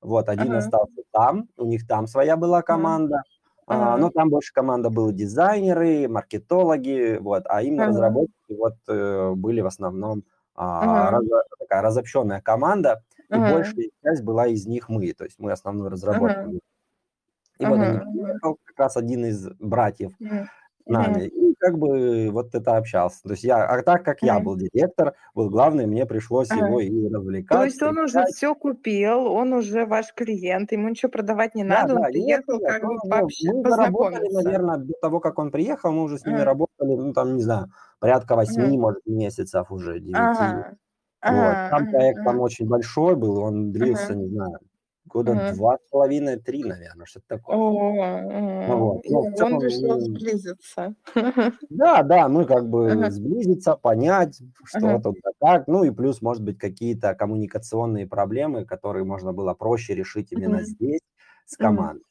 вот, 0.00 0.28
один 0.28 0.54
остался 0.54 1.02
там, 1.12 1.48
у 1.56 1.66
них 1.66 1.86
там 1.86 2.08
своя 2.08 2.36
была 2.36 2.62
команда, 2.62 3.22
а, 3.68 3.96
но 3.96 4.10
там 4.10 4.28
больше 4.28 4.52
команда 4.52 4.90
была 4.90 5.12
дизайнеры, 5.12 6.08
маркетологи, 6.08 7.18
вот, 7.20 7.44
а 7.46 7.62
именно 7.62 7.86
разработчики 7.86 8.58
вот 8.58 8.74
э, 8.88 9.34
были 9.36 9.60
в 9.60 9.66
основном 9.66 10.24
а, 10.56 11.12
раз, 11.12 11.24
такая 11.60 11.82
разобщенная 11.82 12.40
команда, 12.40 13.04
и 13.28 13.36
большая 13.36 13.90
часть 14.02 14.24
была 14.24 14.48
из 14.48 14.66
них 14.66 14.88
мы, 14.88 15.12
то 15.12 15.22
есть 15.22 15.38
мы 15.38 15.52
основную 15.52 15.90
разработку. 15.90 16.58
И 17.60 17.66
вот 17.66 17.78
он 17.78 18.00
приехал, 18.00 18.58
как 18.64 18.78
раз 18.78 18.96
один 18.96 19.26
из 19.26 19.48
братьев, 19.58 20.12
нами. 20.86 21.26
И 21.26 21.54
как 21.58 21.78
бы 21.78 22.30
вот 22.32 22.54
это 22.54 22.76
общался. 22.76 23.22
То 23.22 23.30
есть 23.32 23.44
я, 23.44 23.64
а 23.64 23.82
так 23.82 24.02
как 24.04 24.22
я 24.22 24.40
был 24.40 24.56
директор, 24.56 25.14
был 25.34 25.50
главный, 25.50 25.86
мне 25.86 26.06
пришлось 26.06 26.50
его 26.50 26.80
и 26.80 27.08
развлекать. 27.08 27.58
То 27.58 27.64
есть 27.64 27.82
он 27.82 27.98
уже 27.98 28.24
все 28.34 28.54
купил, 28.54 29.26
он 29.26 29.52
уже 29.52 29.84
ваш 29.84 30.12
клиент, 30.14 30.72
ему 30.72 30.88
ничего 30.88 31.10
продавать 31.10 31.54
не 31.54 31.64
надо, 31.64 31.94
он 31.96 32.04
приехал 32.04 32.58
как 32.58 32.82
бы 32.82 32.96
вообще 33.04 33.52
Мы 33.52 33.68
заработали, 33.68 34.28
наверное, 34.32 34.78
до 34.78 34.94
того, 35.00 35.20
как 35.20 35.38
он 35.38 35.50
приехал, 35.50 35.92
мы 35.92 36.02
уже 36.02 36.18
с 36.18 36.24
ними 36.24 36.40
работали, 36.40 36.96
ну 36.96 37.12
там, 37.12 37.36
не 37.36 37.42
знаю, 37.42 37.66
порядка 37.98 38.34
восьми, 38.34 38.78
может, 38.78 39.04
месяцев 39.06 39.70
уже, 39.70 40.00
девяти. 40.00 40.76
Вот. 41.22 41.70
Там 41.70 41.90
проект 41.90 42.24
там 42.24 42.40
очень 42.40 42.66
большой 42.66 43.14
был, 43.14 43.36
он 43.38 43.72
длился, 43.72 44.14
не 44.14 44.28
знаю, 44.28 44.58
года 45.06 45.34
Ага. 45.34 45.50
два 45.50 45.76
с 45.78 45.90
половиной, 45.90 46.36
три, 46.38 46.64
наверное, 46.64 47.06
что-то 47.06 47.26
такое. 47.28 47.58
О, 47.58 47.58
Ну 48.64 48.78
вот. 48.78 49.02
Ну, 49.08 49.26
он 49.34 49.34
целом, 49.34 49.60
решил 49.60 49.98
ну, 49.98 50.00
сблизиться. 50.00 50.94
да, 51.68 52.02
да, 52.02 52.28
мы 52.28 52.46
как 52.46 52.68
бы 52.68 52.96
Ага. 52.96 53.10
сблизиться, 53.10 53.76
понять, 53.76 54.40
что 54.64 54.98
Ага. 54.98 55.00
тут 55.00 55.18
как, 55.40 55.68
ну 55.68 55.84
и 55.84 55.90
плюс, 55.90 56.20
может 56.20 56.42
быть, 56.42 56.58
какие-то 56.58 57.14
коммуникационные 57.14 58.06
проблемы, 58.08 58.64
которые 58.66 59.04
можно 59.04 59.32
было 59.32 59.54
проще 59.54 59.94
решить 59.94 60.32
именно 60.32 60.62
Мгм. 60.62 60.64
здесь 60.64 61.00
с 61.46 61.56
командой. 61.56 62.04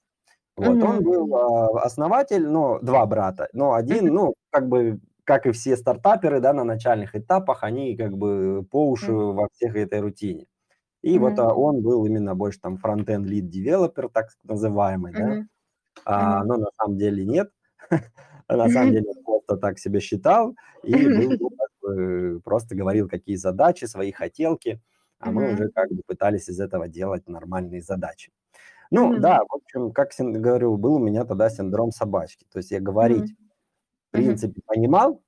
Вот, 0.57 0.83
он 0.83 1.03
Мгм. 1.03 1.03
был 1.03 1.35
а, 1.35 1.83
основатель, 1.83 2.47
но 2.47 2.79
два 2.81 3.05
брата, 3.07 3.49
но 3.53 3.73
один, 3.75 4.13
ну, 4.13 4.35
как 4.51 4.69
бы, 4.69 5.01
как 5.25 5.47
и 5.47 5.51
все 5.53 5.77
стартаперы, 5.77 6.41
да, 6.41 6.53
на 6.53 6.63
начальных 6.65 7.15
этапах, 7.15 7.63
они 7.63 7.97
как 7.97 8.17
бы 8.17 8.65
по 8.71 8.89
уши 8.89 9.11
Мгм. 9.11 9.13
во 9.13 9.47
всех 9.53 9.75
этой 9.77 10.01
рутине. 10.01 10.47
И 11.03 11.17
вот 11.19 11.39
Мгм. 11.39 11.39
а, 11.39 11.53
он 11.55 11.81
был 11.81 12.05
именно 12.05 12.35
больше 12.35 12.59
там 12.59 12.77
фронтенд 12.77 13.25
лид 13.27 13.49
девелопер, 13.49 14.09
так 14.09 14.29
называемый, 14.43 15.13
да, 15.13 15.25
Мгм. 15.25 15.49
а, 16.05 16.43
Мгм. 16.43 16.45
но 16.45 16.57
на 16.57 16.67
самом 16.77 16.97
деле 16.97 17.25
нет. 17.25 17.51
А 18.49 18.57
На 18.57 18.69
самом 18.69 18.91
деле 18.91 19.07
он 19.09 19.23
просто 19.25 19.57
так 19.57 19.79
себя 19.79 19.99
считал 20.01 20.55
и 20.83 21.09
был, 21.09 21.35
ну, 21.39 21.49
как 21.51 21.69
бы, 21.81 22.41
просто 22.43 22.75
говорил, 22.75 23.09
какие 23.09 23.35
задачи, 23.37 23.85
свои 23.85 24.11
хотелки, 24.11 24.81
а 25.19 25.31
мы 25.31 25.45
уже 25.47 25.69
как 25.69 25.89
бы 25.91 26.01
пытались 26.07 26.49
из 26.49 26.59
этого 26.59 26.87
делать 26.89 27.27
нормальные 27.27 27.81
задачи. 27.83 28.31
Ну 28.91 29.13
Мгм. 29.13 29.19
да, 29.19 29.41
в 29.49 29.55
общем, 29.55 29.91
как 29.93 30.11
говорю, 30.19 30.77
был 30.77 30.95
у 30.95 30.99
меня 30.99 31.25
тогда 31.25 31.49
синдром 31.49 31.91
собачки. 31.91 32.45
То 32.51 32.59
есть 32.59 32.71
я 32.71 32.79
говорить, 32.81 33.33
Мгм. 33.33 33.51
в 34.09 34.11
принципе, 34.13 34.61
понимал, 34.67 35.23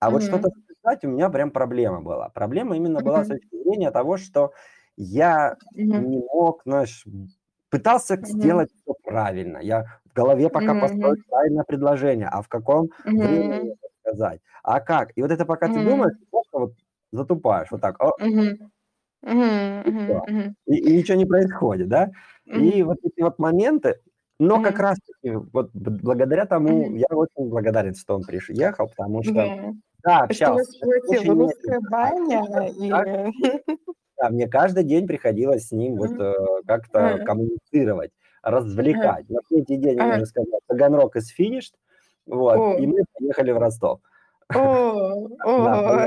а 0.00 0.10
вот 0.10 0.22
Мгм. 0.22 0.46
что-то 0.46 0.50
сказать 0.82 1.04
у 1.04 1.08
меня 1.10 1.30
прям 1.30 1.50
проблема 1.52 2.02
была. 2.02 2.30
Проблема 2.30 2.76
именно 2.76 3.00
была 3.02 3.24
с 3.24 3.28
точки 3.28 3.48
зрения 3.64 3.90
того, 3.92 4.16
что 4.18 4.52
я 4.96 5.56
Мгм. 5.74 6.06
не 6.08 6.18
мог, 6.18 6.62
знаешь, 6.64 7.04
пытался 7.70 8.16
Мгм. 8.20 8.66
сделать 8.66 8.70
все 8.72 8.94
правильно. 9.04 9.58
Я 9.58 10.00
в 10.06 10.12
голове 10.14 10.50
пока 10.50 10.74
Мгм. 10.74 10.76
построить 10.76 11.24
правильное 11.28 11.64
предложение, 11.64 12.28
а 12.28 12.42
в 12.42 12.48
каком 12.48 12.88
времени 13.14 13.58
Мгм. 13.58 13.76
это 13.82 13.88
сказать, 14.02 14.40
а 14.62 14.80
как. 14.80 15.10
И 15.16 15.22
вот 15.22 15.30
это 15.30 15.44
пока 15.46 15.68
ты 15.68 15.80
Мгм. 15.80 15.80
думаешь, 15.80 16.14
ты 16.18 16.26
просто 16.30 16.58
вот 16.58 16.72
затупаешь 17.12 17.70
вот 17.70 17.80
так, 17.80 18.00
о. 18.02 18.12
Мгм. 18.18 18.70
и. 20.06 20.12
И, 20.66 20.76
и 20.76 20.96
ничего 20.96 21.16
не 21.18 21.26
происходит, 21.26 21.88
да? 21.88 22.10
И 22.50 22.82
Мгм. 22.82 22.82
вот 22.82 22.98
эти 23.02 23.20
вот 23.20 23.38
моменты, 23.38 24.00
но 24.38 24.58
как 24.60 24.78
Мгм. 24.78 24.80
раз 24.80 24.98
таки 25.00 25.34
вот 25.52 25.70
благодаря 25.74 26.44
тому, 26.46 26.90
Мгм. 26.90 26.96
я 26.96 27.06
очень 27.10 27.48
благодарен, 27.48 27.94
что 27.94 28.16
он 28.16 28.24
приехал, 28.24 28.88
потому 28.88 29.22
что, 29.22 29.52
Да. 29.52 29.72
да, 30.02 30.20
Что 30.30 30.58
общался. 30.58 30.64
Это 31.08 31.14
схватила 31.14 31.44
очень 31.44 31.80
баня 31.88 32.68
и 32.70 32.88
Так, 32.88 33.08
да, 34.18 34.30
мне 34.30 34.48
каждый 34.48 34.84
день 34.84 35.06
приходилось 35.06 35.68
с 35.68 35.72
ним 35.72 35.96
вот 35.96 36.18
э, 36.18 36.34
как-то 36.66 37.18
коммуницировать, 37.24 38.10
развлекать. 38.42 39.28
На 39.28 39.40
третий 39.48 39.76
день 39.76 39.98
Ага. 39.98 40.16
уже 40.16 40.26
сказал, 40.26 40.60
Таганрог 40.66 41.16
is 41.16 41.24
finished, 41.38 41.74
вот, 42.26 42.80
и 42.80 42.86
мы 42.86 43.04
поехали 43.18 43.52
в 43.52 43.58
Ростов. 43.58 44.00
На 44.54 46.06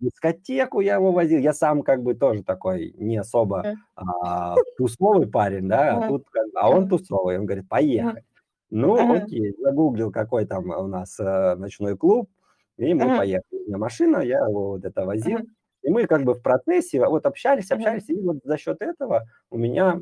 дискотеку, 0.00 0.80
я 0.80 0.94
его 0.94 1.10
возил. 1.10 1.40
Я 1.40 1.52
сам 1.52 1.82
как 1.82 2.02
бы 2.02 2.14
тоже 2.14 2.44
такой 2.44 2.94
не 2.96 3.16
особо 3.16 3.74
а, 3.96 4.54
тусовый 4.76 5.26
парень, 5.26 5.68
да, 5.68 5.96
а 5.96 6.08
а 6.54 6.70
он 6.70 6.88
тусовый, 6.88 7.38
он 7.38 7.46
говорит, 7.46 7.68
поехали. 7.68 8.24
Ну, 8.70 9.14
окей, 9.14 9.54
загуглил, 9.58 10.12
какой 10.12 10.44
там 10.44 10.68
у 10.68 10.86
нас 10.86 11.18
э, 11.18 11.54
ночной 11.56 11.96
клуб, 11.96 12.28
и 12.76 12.92
мы 12.92 13.16
поехали. 13.16 13.62
У 13.64 13.68
меня 13.68 13.78
машина, 13.78 14.18
я 14.18 14.46
его 14.46 14.72
вот 14.72 14.84
это 14.84 15.06
возил. 15.06 15.38
Ага. 15.84 15.88
И 15.88 15.90
мы 15.90 16.06
как 16.06 16.24
бы 16.24 16.34
в 16.34 16.42
процессе 16.42 17.04
вот 17.06 17.26
общались, 17.26 17.70
Ага. 17.70 17.98
общались, 17.98 18.08
и 18.08 18.14
вот 18.20 18.38
за 18.44 18.56
счет 18.58 18.82
этого 18.82 19.24
у 19.50 19.58
меня 19.58 20.00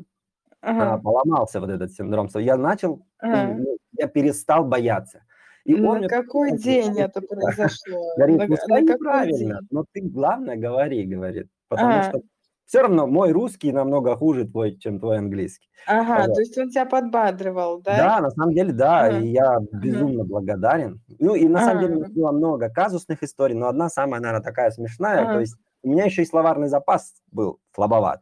а, 0.77 0.97
Ага. 0.97 0.99
поломался 0.99 1.59
вот 1.61 1.69
этот 1.71 1.91
синдром. 1.93 2.29
Я 2.35 2.57
начал, 2.57 3.05
Ага. 3.19 3.63
ну, 3.63 3.77
я 3.99 4.07
перестал 4.07 4.65
бояться. 4.65 5.23
И 5.65 5.75
он 5.75 5.99
На 5.99 6.01
мне 6.01 6.09
какой 6.09 6.51
постоянно 6.53 6.53
день 6.53 6.99
это 6.99 7.21
произошло? 7.21 8.15
говорит, 8.15 8.43
На 8.43 8.47
ну 8.47 8.57
га 8.57 8.57
скажи 8.57 8.83
на 8.83 8.83
какой 8.83 9.25
правильно, 9.25 9.27
день? 9.27 9.69
но 9.71 9.85
ты 9.91 10.01
главное 10.01 10.55
говори, 10.57 11.05
говорит, 11.05 11.49
потому 11.69 12.01
Ага. 12.01 12.03
что 12.03 12.21
все 12.65 12.81
равно 12.81 13.07
мой 13.07 13.31
русский 13.31 13.71
намного 13.71 14.15
хуже 14.17 14.45
твой, 14.47 14.77
чем 14.77 14.99
твой 14.99 15.17
английский. 15.19 15.69
Ага, 15.85 16.27
Вот. 16.27 16.31
то 16.33 16.39
есть 16.41 16.57
он 16.57 16.69
тебя 16.69 16.85
подбадривал, 16.85 17.81
да? 17.81 18.09
Да, 18.09 18.19
на 18.19 18.29
самом 18.31 18.53
деле, 18.53 18.73
да, 18.73 19.09
Ага. 19.09 19.09
и 19.09 19.27
я 19.27 19.59
Ага. 19.81 20.07
безумно 20.11 20.25
благодарен. 20.25 21.01
Ну 21.19 21.35
и 21.35 21.47
на 21.47 21.61
самом 21.61 21.79
деле 21.79 21.95
Ага. 21.95 22.09
было 22.09 22.31
много 22.33 22.69
казусных 22.69 23.23
историй, 23.23 23.55
но 23.55 23.67
одна 23.69 23.87
самая, 23.89 24.19
наверное, 24.19 24.43
такая 24.43 24.71
смешная. 24.71 25.25
То 25.29 25.39
Ага. 25.39 25.39
есть 25.39 25.57
у 25.83 25.89
меня 25.91 26.05
еще 26.05 26.23
и 26.23 26.25
словарный 26.25 26.67
запас 26.69 27.15
был 27.31 27.59
слабоват. 27.75 28.21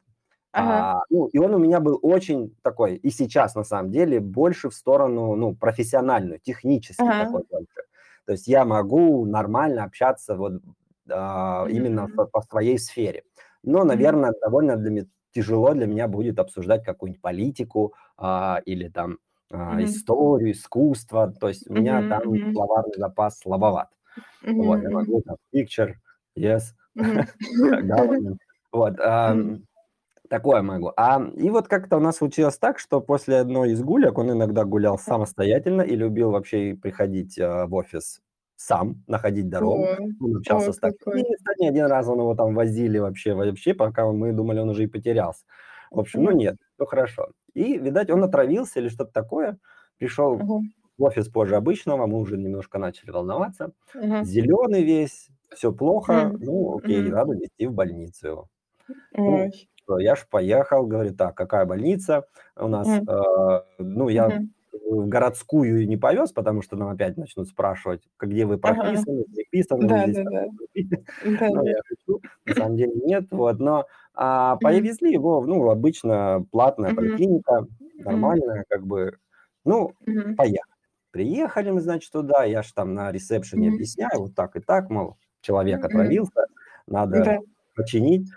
Ага. 0.54 0.88
А, 0.90 1.02
ну, 1.10 1.28
и 1.28 1.38
он 1.40 1.54
у 1.56 1.60
меня 1.60 1.80
был 1.82 2.00
очень 2.04 2.56
такой, 2.64 2.96
и 2.98 3.10
сейчас 3.12 3.56
на 3.56 3.64
самом 3.66 3.92
деле, 3.92 4.20
больше 4.22 4.70
в 4.70 4.76
сторону, 4.76 5.36
ну, 5.36 5.56
профессиональную, 5.56 6.40
технический 6.40 7.14
Ага. 7.14 7.16
такой 7.16 7.44
больше. 7.50 7.84
То 8.26 8.34
есть 8.34 8.48
я 8.48 8.66
могу 8.66 9.26
нормально 9.26 9.84
общаться 9.84 10.36
вот 10.38 10.62
а, 11.10 11.68
именно 11.70 12.08
Мгм. 12.08 12.16
по, 12.16 12.26
по 12.28 12.42
своей 12.42 12.80
сфере. 12.80 13.24
Но, 13.64 13.84
наверное, 13.84 14.34
довольно 14.42 14.78
для 14.78 15.06
тяжело 15.34 15.74
для 15.74 15.88
меня 15.88 16.08
будет 16.08 16.40
обсуждать 16.40 16.84
какую-нибудь 16.86 17.22
политику 17.22 17.94
а, 18.18 18.62
или 18.66 18.88
там 18.90 19.20
а, 19.52 19.84
Мгм. 19.84 19.86
историю, 19.86 20.52
искусство. 20.54 21.34
То 21.40 21.50
есть 21.50 21.70
у 21.70 21.76
меня 21.76 22.04
Мгм. 22.04 22.10
там 22.10 22.22
словарный 22.54 22.98
запас 22.98 23.40
слабоват. 23.40 23.90
Вот, 24.58 24.82
я 24.84 24.92
могу 24.92 25.22
там 25.24 25.38
picture, 25.56 25.96
yes. 26.38 26.74
Вот, 28.72 29.00
такое 30.30 30.62
могу. 30.62 30.92
А, 30.98 31.22
и 31.36 31.50
вот 31.50 31.68
как-то 31.68 31.98
у 31.98 32.00
нас 32.00 32.18
случилось 32.18 32.58
так, 32.58 32.80
что 32.80 33.00
после 33.02 33.38
одной 33.38 33.72
из 33.72 33.82
гулек 33.84 34.18
он 34.18 34.32
иногда 34.32 34.64
гулял 34.66 34.98
самостоятельно 34.98 35.82
и 35.82 35.96
любил 35.96 36.32
вообще 36.32 36.76
приходить 36.82 37.38
а, 37.40 37.68
в 37.68 37.74
офис 37.76 38.22
сам, 38.56 39.04
находить 39.08 39.50
дорогу. 39.50 39.84
О, 39.84 39.98
Он 40.20 40.38
общался 40.38 40.70
о, 40.70 40.74
с 40.74 40.78
такси. 40.80 41.24
кстати, 41.36 41.66
один 41.68 41.86
раз 41.86 42.08
он 42.08 42.20
его 42.20 42.36
там 42.36 42.56
возили 42.56 42.98
вообще, 42.98 43.34
вообще, 43.34 43.74
пока 43.74 44.10
мы 44.12 44.34
думали, 44.34 44.60
он 44.60 44.70
уже 44.70 44.84
и 44.84 44.88
потерялся. 44.88 45.44
В 45.92 46.00
общем, 46.00 46.24
ну 46.24 46.32
нет, 46.32 46.58
все 46.76 46.86
хорошо. 46.86 47.28
И, 47.54 47.78
видать, 47.78 48.10
он 48.10 48.24
отравился 48.24 48.80
или 48.80 48.88
что-то 48.90 49.12
такое. 49.12 49.58
Пришел 49.98 50.36
Ага. 50.40 50.60
в 50.98 51.04
офис 51.04 51.28
позже 51.30 51.56
обычного, 51.56 52.08
мы 52.08 52.18
уже 52.20 52.38
немножко 52.38 52.80
начали 52.80 53.12
волноваться. 53.12 53.74
Ага. 53.94 54.24
Зеленый 54.24 54.84
весь, 54.84 55.30
все 55.56 55.72
плохо. 55.74 56.34
Мгм. 56.34 56.40
Ну, 56.40 56.78
окей, 56.78 57.10
Мгм. 57.10 57.12
надо 57.12 57.34
везти 57.34 57.68
в 57.68 57.74
больницу 57.74 58.28
его. 58.28 58.50
Ну, 59.26 59.52
я 60.00 60.16
ж 60.16 60.28
поехал, 60.30 60.88
говорю, 60.88 61.16
так, 61.16 61.36
какая 61.38 61.66
больница 61.66 62.28
у 62.58 62.68
нас? 62.70 63.00
Мгм. 63.00 63.08
э, 63.08 63.14
ну, 63.80 64.10
я 64.10 64.34
Мгм. 64.34 64.54
в 64.74 65.08
городскую 65.08 65.88
не 65.88 65.98
повез, 65.98 66.32
потому 66.34 66.62
что 66.64 66.76
нам 66.78 66.90
опять 66.90 67.18
начнут 67.18 67.48
спрашивать, 67.50 68.04
где 68.20 68.46
вы 68.46 68.58
прописаны, 68.60 69.26
приписаны, 69.34 69.88
вы 69.88 69.90
Да, 69.90 70.08
да, 70.08 70.24
да. 70.26 70.46
Да, 71.40 71.50
Ну, 71.50 71.66
я 71.66 71.78
шучу, 71.88 72.24
на 72.46 72.54
самом 72.54 72.78
деле 72.78 72.94
нет, 72.96 73.26
вот, 73.32 73.60
но 73.60 73.86
а, 74.14 74.58
повезли 74.58 75.12
его, 75.14 75.46
ну, 75.46 75.70
обычно 75.70 76.46
платная 76.52 76.92
Мгм. 76.92 77.26
поликлиника, 77.32 77.68
нормальная, 77.98 78.66
как 78.70 78.86
бы, 78.86 79.18
ну, 79.66 79.96
Мгм. 80.08 80.36
поехали. 80.36 80.62
Приехали 81.12 81.72
мы, 81.72 81.82
значит, 81.82 82.12
туда, 82.12 82.44
я 82.46 82.62
ж 82.64 82.72
там 82.74 82.94
на 82.94 83.12
ресепшене 83.12 83.70
Мгм. 83.70 83.70
объясняю, 83.70 84.20
вот 84.22 84.36
так 84.36 84.56
и 84.58 84.60
так, 84.62 84.90
мол, 84.90 85.18
человек 85.46 85.84
Мгм. 85.84 85.88
отравился, 85.88 86.48
надо 86.88 87.24
Да. 87.24 87.40
починить. 87.76 88.30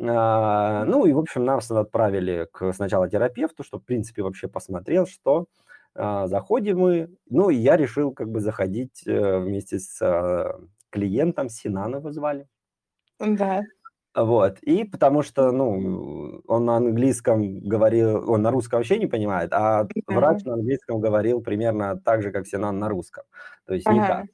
А, 0.00 0.84
ну 0.86 1.06
и, 1.06 1.12
в 1.12 1.18
общем, 1.18 1.44
нас 1.44 1.70
отправили 1.70 2.48
к 2.52 2.72
сначала 2.72 3.08
терапевту, 3.08 3.64
чтобы, 3.64 3.82
в 3.84 3.86
принципе, 3.86 4.22
вообще 4.22 4.48
посмотрел, 4.48 5.06
что 5.06 5.46
а, 5.94 6.26
заходим 6.28 6.78
мы. 6.80 7.10
Ну, 7.30 7.50
и 7.50 7.56
я 7.56 7.76
решил 7.76 8.12
как 8.12 8.30
бы 8.30 8.40
заходить 8.40 9.02
э, 9.06 9.38
вместе 9.40 9.78
с 9.78 10.00
а, 10.02 10.60
клиентом, 10.90 11.48
Синан 11.50 11.96
его 11.96 12.12
звали. 12.12 12.48
Да. 13.20 13.62
Вот, 14.14 14.58
и 14.60 14.84
потому 14.84 15.22
что, 15.22 15.50
ну, 15.52 16.42
он 16.46 16.64
на 16.66 16.76
английском 16.76 17.60
говорил, 17.60 18.30
он 18.30 18.42
на 18.42 18.50
русском 18.50 18.78
вообще 18.80 18.98
не 18.98 19.06
понимает, 19.06 19.52
а 19.54 19.88
Да. 20.06 20.14
врач 20.14 20.44
на 20.44 20.54
английском 20.54 21.00
говорил 21.00 21.40
примерно 21.42 21.98
так 21.98 22.20
же, 22.22 22.30
как 22.30 22.46
Синан 22.46 22.78
на 22.78 22.88
русском, 22.90 23.24
то 23.66 23.72
есть 23.74 23.86
Ага. 23.86 23.96
никак. 23.96 24.26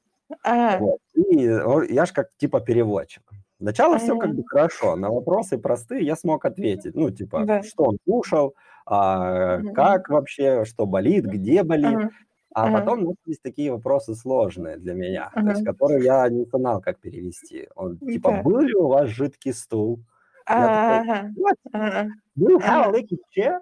А. 0.44 0.78
Вот. 0.78 0.98
И 1.14 1.48
он- 1.50 1.86
я 1.88 2.06
ж 2.06 2.12
как 2.12 2.28
типа 2.36 2.60
переводчик. 2.60 3.22
Сначала 3.60 3.98
все 3.98 4.16
как 4.18 4.30
Ага. 4.30 4.36
бы 4.38 4.44
хорошо, 4.46 4.96
на 4.96 5.10
вопросы 5.10 5.58
простые 5.58 6.04
я 6.06 6.16
смог 6.16 6.44
ответить. 6.44 6.94
Ну, 6.94 7.10
типа, 7.10 7.44
Да. 7.44 7.62
что 7.62 7.84
он 7.84 7.98
кушал, 8.06 8.54
а, 8.86 9.60
как 9.74 10.08
вообще, 10.10 10.64
что 10.64 10.86
болит, 10.86 11.24
где 11.26 11.62
болит. 11.64 11.86
Ага. 11.96 12.10
А 12.54 12.66
Ага. 12.66 12.78
потом 12.78 13.04
начались 13.04 13.40
такие 13.42 13.72
вопросы 13.72 14.14
сложные 14.14 14.78
для 14.78 14.94
меня, 14.94 15.30
то 15.34 15.40
есть 15.40 15.62
Ага. 15.62 15.72
которые 15.72 16.04
я 16.04 16.28
не 16.28 16.44
знал, 16.44 16.80
как 16.80 16.98
перевести. 17.00 17.68
Он 17.76 17.98
типа, 17.98 18.30
Да. 18.32 18.42
был 18.42 18.60
ли 18.60 18.74
у 18.74 18.86
вас 18.88 19.08
жидкий 19.08 19.52
стул? 19.52 20.00
Такой, 20.46 20.64
Ага. 20.64 21.30
Ага. 21.72 22.06
Have 22.36 22.94
a 22.96 23.02
Ага. 23.42 23.60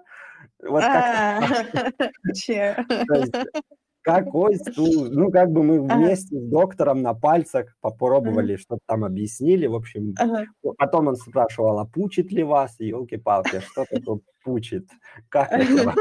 Вот 0.63 0.81
как-то 0.83 1.41
А. 4.07 4.23
Какой 4.23 4.55
стул? 4.55 5.07
Ну, 5.09 5.31
как 5.31 5.51
бы 5.51 5.63
мы 5.63 5.81
вместе 5.81 6.39
с 6.39 6.49
доктором 6.49 7.01
на 7.01 7.13
пальцах 7.13 7.75
попробовали, 7.81 8.55
что-то 8.55 8.81
там 8.85 9.03
объяснили. 9.03 9.67
В 9.67 9.75
общем, 9.75 10.15
потом 10.77 11.07
он 11.07 11.15
спрашивал, 11.15 11.79
а 11.79 11.85
пучит 11.85 12.31
ли 12.31 12.43
вас? 12.43 12.79
Елки-палки, 12.79 13.59
что 13.59 13.85
такое 13.89 14.19
пучит? 14.43 14.87
Как 15.29 15.51
это? 15.51 15.93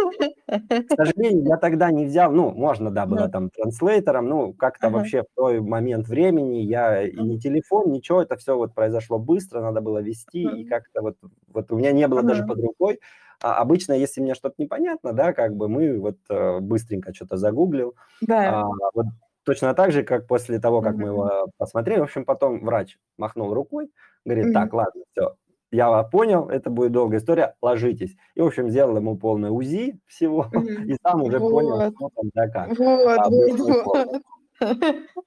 К 0.47 0.97
сожалению, 0.97 1.45
я 1.49 1.57
тогда 1.57 1.91
не 1.91 2.05
взял, 2.05 2.31
ну, 2.31 2.53
можно, 2.53 2.91
да, 2.93 3.05
было 3.07 3.29
там 3.29 3.51
транслейтером, 3.51 4.29
ну, 4.29 4.53
как-то 4.53 4.91
вообще 4.91 5.23
в 5.23 5.27
тот 5.35 5.61
момент 5.61 6.07
времени 6.07 6.59
я 6.59 7.03
и 7.03 7.17
не 7.21 7.41
телефон, 7.41 7.91
ничего, 7.91 8.23
это 8.23 8.37
все 8.37 8.57
вот 8.57 8.73
произошло 8.73 9.19
быстро, 9.19 9.61
надо 9.61 9.81
было 9.81 9.99
вести, 10.01 10.43
и 10.45 10.65
как-то 10.65 11.03
вот, 11.03 11.17
вот 11.53 11.73
у 11.73 11.77
меня 11.77 11.91
не 11.91 12.07
было 12.07 12.23
даже 12.23 12.45
под 12.47 12.61
рукой. 12.61 13.01
А 13.43 13.59
обычно, 13.59 13.93
если 13.93 14.21
мне 14.21 14.35
что-то 14.35 14.55
непонятно, 14.59 15.13
да, 15.13 15.33
как 15.33 15.55
бы 15.55 15.69
мы 15.69 15.99
вот 15.99 16.17
э, 16.31 16.61
быстренько 16.61 17.15
что-то 17.15 17.37
загуглил. 17.37 17.95
Да. 18.21 18.63
А, 18.63 18.65
вот 18.95 19.07
точно 19.45 19.75
так 19.75 19.93
же, 19.93 20.03
как 20.03 20.27
после 20.27 20.59
того, 20.59 20.83
как 20.83 20.95
mm-hmm. 20.95 20.99
мы 20.99 21.09
его 21.09 21.47
посмотрели, 21.59 22.01
в 22.01 22.05
общем, 22.05 22.25
потом 22.25 22.65
врач 22.65 22.99
махнул 23.19 23.55
рукой, 23.55 23.91
говорит, 24.25 24.47
mm-hmm. 24.47 24.53
так, 24.53 24.73
ладно, 24.73 25.03
все, 25.13 25.37
я 25.71 26.03
понял, 26.05 26.49
это 26.49 26.71
будет 26.71 26.93
долгая 26.93 27.21
история, 27.21 27.55
ложитесь. 27.61 28.17
И, 28.35 28.41
в 28.41 28.47
общем, 28.47 28.71
сделал 28.71 28.97
ему 28.97 29.17
полное 29.17 29.51
УЗИ 29.51 30.01
всего, 30.07 30.47
mm-hmm. 30.53 30.85
и 30.87 30.97
сам 31.03 31.23
уже 31.23 31.39
вот. 31.39 31.51
понял, 31.51 31.93
что 31.93 32.11
там 32.15 32.31
да 32.35 32.49
как. 32.49 32.79
Вот, 32.79 33.19
а, 33.19 33.29
вот, 33.29 33.85
вот. 33.85 34.23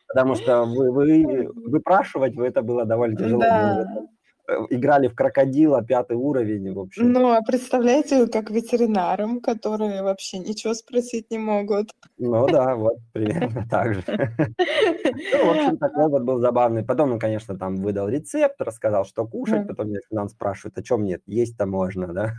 Потому 0.07 0.35
что 0.35 0.65
вы, 0.65 0.91
вы, 0.91 1.49
выпрашивать 1.69 2.35
вы 2.35 2.47
это 2.47 2.61
было 2.61 2.85
довольно 2.85 3.15
тяжело. 3.15 3.41
Да. 3.41 3.85
Играли 4.69 5.07
в 5.07 5.15
крокодила, 5.15 5.83
пятый 5.83 6.17
уровень, 6.17 6.73
в 6.73 6.79
общем. 6.79 7.11
Ну, 7.11 7.31
а 7.31 7.41
представляете, 7.41 8.27
как 8.27 8.49
ветеринарам, 8.51 9.41
которые 9.41 10.03
вообще 10.03 10.39
ничего 10.39 10.73
спросить 10.73 11.31
не 11.31 11.37
могут. 11.37 11.91
Ну 12.17 12.47
да, 12.47 12.75
вот 12.75 12.97
примерно 13.13 13.65
так 13.69 13.93
же. 13.93 14.03
Ну, 14.07 15.45
в 15.45 15.49
общем, 15.49 15.77
такой 15.77 16.09
вот 16.09 16.23
был 16.23 16.39
забавный. 16.39 16.83
Потом 16.83 17.11
он, 17.13 17.19
конечно, 17.19 17.57
там 17.57 17.77
выдал 17.77 18.07
рецепт, 18.07 18.61
рассказал, 18.61 19.05
что 19.05 19.27
кушать. 19.27 19.67
Потом, 19.67 19.93
нам 20.11 20.29
спрашивают, 20.29 20.77
а 20.77 20.83
чем 20.83 21.03
нет, 21.03 21.21
есть-то 21.25 21.65
можно, 21.65 22.07
да? 22.13 22.33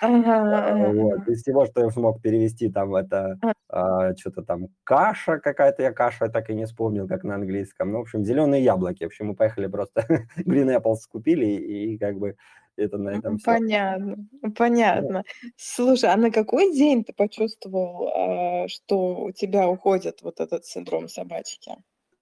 Вот. 0.94 1.28
Из 1.28 1.42
всего, 1.42 1.66
что 1.66 1.82
я 1.82 1.90
смог 1.90 2.20
перевести, 2.20 2.68
там 2.70 2.94
это 2.94 3.38
а, 3.68 4.14
что-то 4.16 4.42
там 4.42 4.68
каша 4.84 5.38
какая-то, 5.38 5.82
я 5.82 5.92
каша 5.92 6.28
так 6.28 6.50
и 6.50 6.54
не 6.54 6.64
вспомнил, 6.64 7.08
как 7.08 7.24
на 7.24 7.34
английском. 7.34 7.92
Ну, 7.92 7.98
в 7.98 8.02
общем, 8.02 8.24
зеленые 8.24 8.62
яблоки. 8.62 9.04
В 9.04 9.06
общем, 9.06 9.26
мы 9.28 9.34
поехали 9.34 9.66
просто 9.66 10.04
Green 10.38 10.76
Apples 10.76 11.00
купили 11.10 11.53
и, 11.56 11.98
как 11.98 12.18
бы 12.18 12.36
это 12.76 12.98
на 12.98 13.10
этом 13.10 13.38
все. 13.38 13.52
Понятно, 13.52 14.16
понятно. 14.56 15.22
Да. 15.22 15.50
Слушай, 15.56 16.10
а 16.10 16.16
на 16.16 16.30
какой 16.30 16.72
день 16.72 17.04
ты 17.04 17.12
почувствовал, 17.12 18.08
а, 18.08 18.68
что 18.68 19.24
у 19.24 19.32
тебя 19.32 19.68
уходит 19.68 20.22
вот 20.22 20.40
этот 20.40 20.64
синдром 20.64 21.08
собачки? 21.08 21.72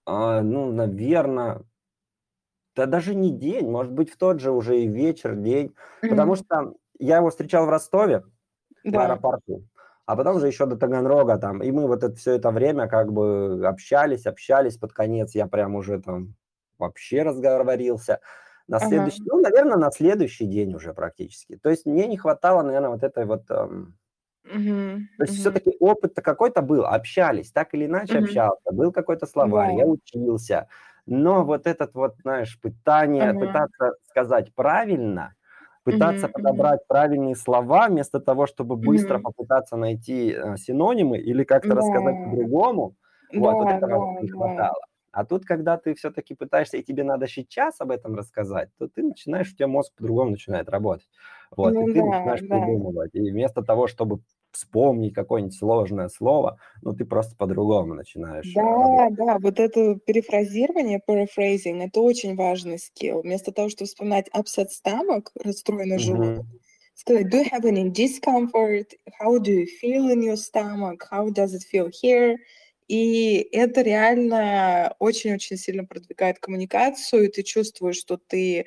А, 0.05 0.43
ну, 0.43 0.71
наверное, 0.71 1.63
да 2.75 2.87
даже 2.87 3.15
не 3.15 3.31
день, 3.31 3.69
может 3.69 3.93
быть, 3.93 4.11
в 4.11 4.17
тот 4.17 4.41
же 4.41 4.51
уже 4.51 4.81
и 4.81 4.89
вечер, 4.89 5.37
день, 5.37 5.75
потому 6.01 6.37
что 6.37 6.75
я 6.99 7.19
его 7.19 7.31
встречал 7.31 7.67
в 7.67 7.71
Ростове, 7.71 8.25
да. 8.85 8.99
в 8.99 9.03
аэропорту, 9.03 9.65
а 10.07 10.17
потом 10.17 10.41
же 10.41 10.47
еще 10.49 10.67
до 10.67 10.77
Таганрога 10.77 11.39
там, 11.39 11.63
и 11.63 11.71
мы 11.71 11.87
вот 11.87 12.03
это 12.03 12.15
все 12.17 12.33
это 12.33 12.51
время 12.51 12.89
как 12.89 13.13
бы 13.13 13.67
общались, 13.67 14.27
общались, 14.27 14.77
под 14.77 14.93
конец 14.93 15.35
я 15.35 15.47
прям 15.47 15.77
уже 15.77 16.01
там 16.01 16.35
вообще 16.79 17.23
разговорился. 17.23 18.21
На 18.73 18.81
следующий, 18.81 19.23
ага. 19.23 19.37
ну, 19.37 19.41
наверное, 19.43 19.77
на 19.77 19.91
следующий 19.91 20.47
день 20.47 20.75
уже 20.75 20.95
практически. 20.95 21.57
То 21.57 21.69
есть 21.69 21.85
мне 21.85 22.07
не 22.07 22.17
хватало, 22.17 22.63
наверное, 22.63 22.91
вот 22.91 23.03
этой 23.03 23.27
вот... 23.27 23.43
Эм, 23.51 23.99
угу, 24.45 25.01
то 25.19 25.25
есть 25.25 25.35
угу. 25.35 25.41
все-таки 25.41 25.77
опыт-то 25.79 26.23
какой-то 26.23 26.63
был, 26.63 26.87
общались, 26.87 27.53
так 27.53 27.75
или 27.75 27.85
иначе 27.85 28.17
угу. 28.17 28.25
общался, 28.25 28.73
был 28.73 28.91
какой-то 28.91 29.27
словарь, 29.27 29.75
да. 29.77 29.83
я 29.83 29.87
учился. 29.87 30.69
Но 31.05 31.45
вот 31.45 31.67
этот 31.67 31.95
вот, 31.95 32.15
знаешь, 32.23 32.59
пытание, 32.61 33.31
ага. 33.31 33.41
пытаться 33.41 33.93
сказать 34.09 34.55
правильно, 34.55 35.35
пытаться 35.85 36.27
mm-hmm. 36.27 36.33
подобрать 36.33 36.87
правильные 36.87 37.35
слова 37.35 37.89
вместо 37.89 38.21
того, 38.21 38.47
чтобы 38.47 38.77
быстро 38.77 39.19
mm-hmm. 39.19 39.23
попытаться 39.23 39.77
найти 39.77 40.33
э, 40.33 40.57
синонимы 40.57 41.19
или 41.19 41.45
как-то 41.45 41.71
да. 41.71 41.75
рассказать 41.75 42.25
по-другому. 42.25 42.95
Да, 43.33 43.41
вот, 43.41 43.55
вот 43.55 43.73
этого 43.73 44.15
да, 44.15 44.21
не 44.23 44.29
хватало. 44.29 44.81
А 45.13 45.27
тут, 45.27 45.45
когда 45.45 45.77
ты 45.77 45.95
все-таки 45.95 46.35
пытаешься, 46.35 46.79
и 46.79 46.83
тебе 46.83 47.05
надо 47.05 47.29
сейчас 47.29 47.81
об 47.81 47.91
этом 47.91 48.15
рассказать, 48.15 48.71
то 48.79 48.89
ты 48.89 49.03
начинаешь, 49.03 49.53
у 49.53 49.55
тебя 49.55 49.69
мозг 49.69 49.93
по-другому 49.95 50.31
начинает 50.31 50.71
работать. 50.71 51.09
Вот, 51.55 51.75
ну, 51.75 51.87
и 51.87 51.93
ты 51.93 52.01
да, 52.01 52.07
начинаешь 52.07 52.41
да. 52.41 52.59
придумывать. 52.59 53.11
И 53.15 53.31
вместо 53.31 53.63
того, 53.63 53.87
чтобы 53.89 54.21
вспомнить 54.53 55.15
какое-нибудь 55.15 55.55
сложное 55.55 56.09
слово, 56.09 56.59
ну, 56.81 56.95
ты 56.95 57.05
просто 57.05 57.37
по-другому 57.37 57.93
начинаешь. 57.95 58.51
Да, 58.55 58.63
работать. 58.63 59.17
да, 59.17 59.39
вот 59.39 59.61
это 59.61 59.99
перефразирование, 60.07 61.01
paraphrasing, 61.07 61.83
это 61.83 62.01
очень 62.01 62.35
важный 62.35 62.79
скилл. 62.79 63.21
Вместо 63.21 63.53
того, 63.53 63.69
чтобы 63.69 63.89
вспоминать 63.89 64.29
upset 64.35 64.69
stomach, 64.69 65.27
расстроенный 65.43 65.99
желудок, 65.99 66.47
mm-hmm. 66.47 66.95
сказать, 66.95 67.27
do 67.29 67.43
you 67.43 67.51
have 67.51 67.65
any 67.65 67.91
discomfort? 67.91 68.95
How 69.21 69.39
do 69.39 69.51
you 69.51 69.67
feel 69.67 70.09
in 70.09 70.23
your 70.23 70.37
stomach? 70.37 71.07
How 71.11 71.31
does 71.31 71.55
it 71.55 71.65
feel 71.71 71.91
here? 71.91 72.39
И 72.93 73.49
это 73.53 73.81
реально 73.81 74.95
очень-очень 74.99 75.57
сильно 75.57 75.87
продвигает 75.87 76.39
коммуникацию, 76.41 77.25
и 77.25 77.29
ты 77.29 77.43
чувствуешь, 77.43 77.97
что 77.97 78.19
ты 78.19 78.67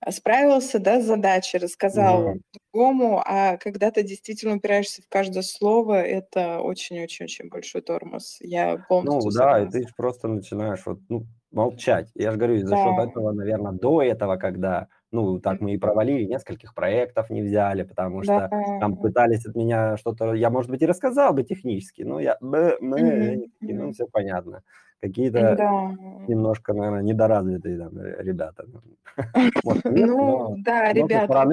а, 0.00 0.10
справился 0.10 0.80
да, 0.80 1.00
с 1.00 1.04
задачей, 1.04 1.58
рассказал 1.58 2.30
mm. 2.34 2.40
другому, 2.72 3.22
а 3.24 3.58
когда 3.58 3.92
ты 3.92 4.02
действительно 4.02 4.56
упираешься 4.56 5.02
в 5.02 5.08
каждое 5.08 5.44
слово, 5.44 6.02
это 6.02 6.58
очень-очень-очень 6.58 7.48
большой 7.48 7.82
тормоз. 7.82 8.38
Я 8.40 8.84
полностью 8.88 9.30
Ну 9.30 9.38
да, 9.38 9.62
и 9.62 9.70
ты 9.70 9.86
просто 9.96 10.26
начинаешь 10.26 10.82
вот, 10.84 10.98
ну, 11.08 11.28
молчать. 11.52 12.10
Я 12.16 12.32
же 12.32 12.38
говорю, 12.38 12.66
за 12.66 12.74
счет 12.74 13.08
этого, 13.08 13.30
наверное, 13.30 13.70
до 13.70 14.02
этого, 14.02 14.36
когда 14.36 14.88
ну, 15.12 15.40
так 15.40 15.60
мы 15.60 15.74
и 15.74 15.78
провалили, 15.78 16.24
нескольких 16.24 16.74
проектов 16.74 17.30
не 17.30 17.42
взяли, 17.42 17.82
потому 17.82 18.22
что 18.22 18.48
да. 18.50 18.78
там 18.80 18.96
пытались 18.96 19.46
от 19.46 19.56
меня 19.56 19.96
что-то, 19.96 20.34
я, 20.34 20.50
может 20.50 20.70
быть, 20.70 20.82
и 20.82 20.86
рассказал 20.86 21.32
бы 21.32 21.42
технически, 21.42 22.02
но 22.02 22.20
я, 22.20 22.36
mm-hmm. 22.40 23.48
ну, 23.60 23.92
все 23.92 24.06
понятно 24.06 24.62
какие-то 25.00 25.56
да. 25.56 25.96
немножко, 26.28 26.72
наверное, 26.72 27.02
недоразвитые 27.02 27.78
там 27.78 27.98
ребята. 27.98 28.64
Ну, 28.66 28.80
да, 30.64 30.92
ребята, 30.92 31.44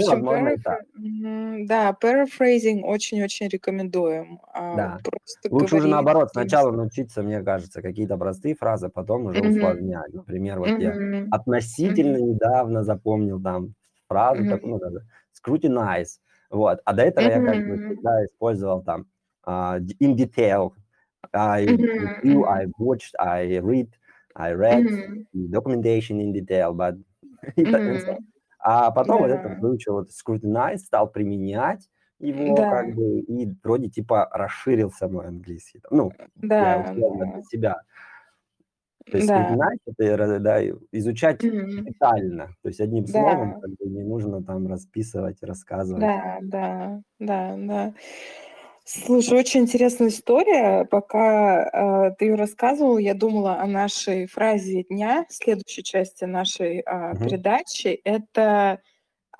да, 1.67 1.95
paraphrasing 2.01 2.81
очень-очень 2.83 3.47
рекомендуем. 3.47 4.39
А. 4.53 4.99
Лучше 5.49 5.77
уже 5.77 5.88
наоборот, 5.88 6.29
сначала 6.31 6.71
научиться, 6.71 7.23
мне 7.23 7.41
кажется, 7.41 7.81
какие-то 7.81 8.17
простые 8.17 8.55
фразы, 8.55 8.89
потом 8.89 9.25
уже 9.27 9.41
усложнять. 9.41 10.13
Например, 10.13 10.60
вот 10.60 10.79
я 10.79 10.93
относительно 11.31 12.17
недавно 12.17 12.83
запомнил 12.83 13.41
там 13.41 13.73
фразу, 14.07 14.43
ну, 14.43 14.79
scrutinize, 15.33 16.19
вот, 16.49 16.79
а 16.86 16.93
до 16.93 17.03
этого 17.03 17.25
я 17.25 17.43
как 17.43 17.67
бы 17.67 17.77
всегда 17.77 18.25
использовал 18.25 18.81
там 18.81 19.05
uh, 19.45 19.79
in 20.01 20.15
detail, 20.15 20.71
I 21.34 21.65
mm-hmm. 21.65 22.23
review, 22.23 22.45
I 22.45 22.67
watched, 22.77 23.15
I 23.19 23.60
read, 23.60 23.89
I 24.36 24.51
read 24.53 24.86
mm-hmm. 24.86 25.51
documentation 25.51 26.19
in 26.19 26.34
detail, 26.34 26.73
but 26.73 26.95
mm-hmm. 27.58 28.17
а 28.60 28.91
потом 28.91 29.17
yeah. 29.17 29.27
вот 29.27 29.32
это 29.32 29.58
выучил 29.60 29.93
вот 29.93 30.10
scrutinize, 30.10 30.77
стал 30.80 31.10
применять 31.10 31.89
его 32.19 32.56
да. 32.56 32.69
как 32.69 32.95
бы 32.95 33.19
и 33.19 33.53
вроде 33.63 33.89
типа 33.89 34.30
расширился 34.32 35.08
мой 35.08 35.27
английский. 35.27 35.82
Ну, 35.91 36.12
да, 36.36 36.75
я 36.75 36.91
условно 36.91 37.25
да. 37.25 37.32
для 37.34 37.41
себя. 37.43 37.82
То 39.12 39.17
есть 39.17 39.30
да. 39.30 39.56
это 39.86 40.39
да, 40.39 40.62
изучать 40.91 41.41
mm-hmm. 41.41 41.84
детально, 41.84 42.47
то 42.62 42.67
есть 42.67 42.82
одним 42.82 43.06
да. 43.06 43.12
словом 43.12 43.62
как 43.62 43.69
бы 43.71 43.86
не 43.86 44.03
нужно 44.03 44.43
там 44.43 44.67
расписывать, 44.67 45.41
рассказывать. 45.41 46.01
Да, 46.01 46.39
да, 46.41 47.01
да, 47.19 47.56
да. 47.58 47.93
Слушай, 48.89 49.39
очень 49.39 49.62
интересная 49.62 50.08
история. 50.08 50.86
Пока 50.86 52.08
э, 52.08 52.12
ты 52.17 52.23
ее 52.23 52.36
рассказывал, 52.36 52.97
я 52.97 53.13
думала 53.13 53.60
о 53.60 53.67
нашей 53.67 54.28
фразе 54.28 54.84
дня, 54.84 55.26
следующей 55.28 55.84
части 55.84 56.23
нашей 56.23 56.80
э, 56.80 57.12
угу. 57.12 57.26
передачи. 57.26 58.00
Это 58.06 58.80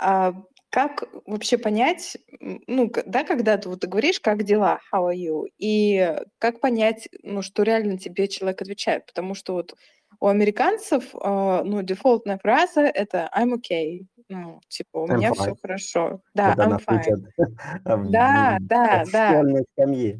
э, 0.04 0.34
как 0.70 1.06
вообще 1.26 1.58
понять, 1.58 2.18
ну, 2.42 2.92
да, 3.06 3.24
когда 3.24 3.58
ты 3.58 3.70
вот 3.70 3.86
говоришь, 3.86 4.20
как 4.20 4.44
дела, 4.44 4.82
how 4.94 5.10
are 5.10 5.16
you, 5.16 5.46
и 5.58 6.14
как 6.40 6.60
понять, 6.60 7.08
ну, 7.24 7.42
что 7.42 7.64
реально 7.64 7.98
тебе 7.98 8.28
человек 8.28 8.62
отвечает, 8.62 9.06
потому 9.06 9.34
что 9.34 9.54
вот 9.54 9.76
у 10.20 10.28
американцев, 10.28 11.16
э, 11.16 11.62
ну, 11.64 11.82
дефолтная 11.84 12.38
фраза 12.38 12.82
это 12.82 13.30
I'm 13.34 13.54
okay, 13.54 14.02
ну, 14.30 14.60
типа, 14.68 14.98
у 15.00 15.08
I'm 15.08 15.18
меня 15.18 15.34
все 15.34 15.56
хорошо. 15.62 16.22
Да, 16.34 16.56
I'm 16.56 16.80
fine. 16.86 17.28
Да, 18.12 18.58
да, 18.62 19.06
да. 19.12 19.44
скамьи. 19.74 20.20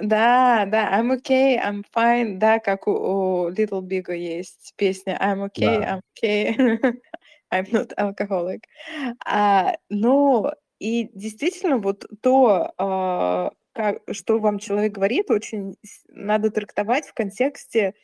Да, 0.00 0.64
да, 0.66 1.00
I'm 1.00 1.16
okay, 1.16 1.56
I'm 1.56 1.84
fine, 1.94 2.38
да, 2.38 2.58
как 2.58 2.88
у, 2.88 2.90
у 2.90 3.50
Little 3.50 3.80
Big 3.80 4.12
есть 4.12 4.74
песня 4.76 5.16
I'm 5.22 5.46
okay, 5.46 5.80
да. 5.80 5.96
I'm 5.96 6.00
okay, 6.16 6.56
I'm 7.52 7.70
not 7.70 7.92
alcoholic. 7.96 8.62
А, 9.24 9.76
ну, 9.88 10.50
и 10.80 11.10
действительно, 11.14 11.78
вот 11.78 12.06
то, 12.22 12.72
а, 12.76 13.52
как, 13.72 14.02
что 14.10 14.40
вам 14.40 14.58
человек 14.58 14.92
говорит, 14.92 15.30
очень 15.30 15.76
надо 16.08 16.50
трактовать 16.50 17.06
в 17.06 17.14
контексте 17.14 17.94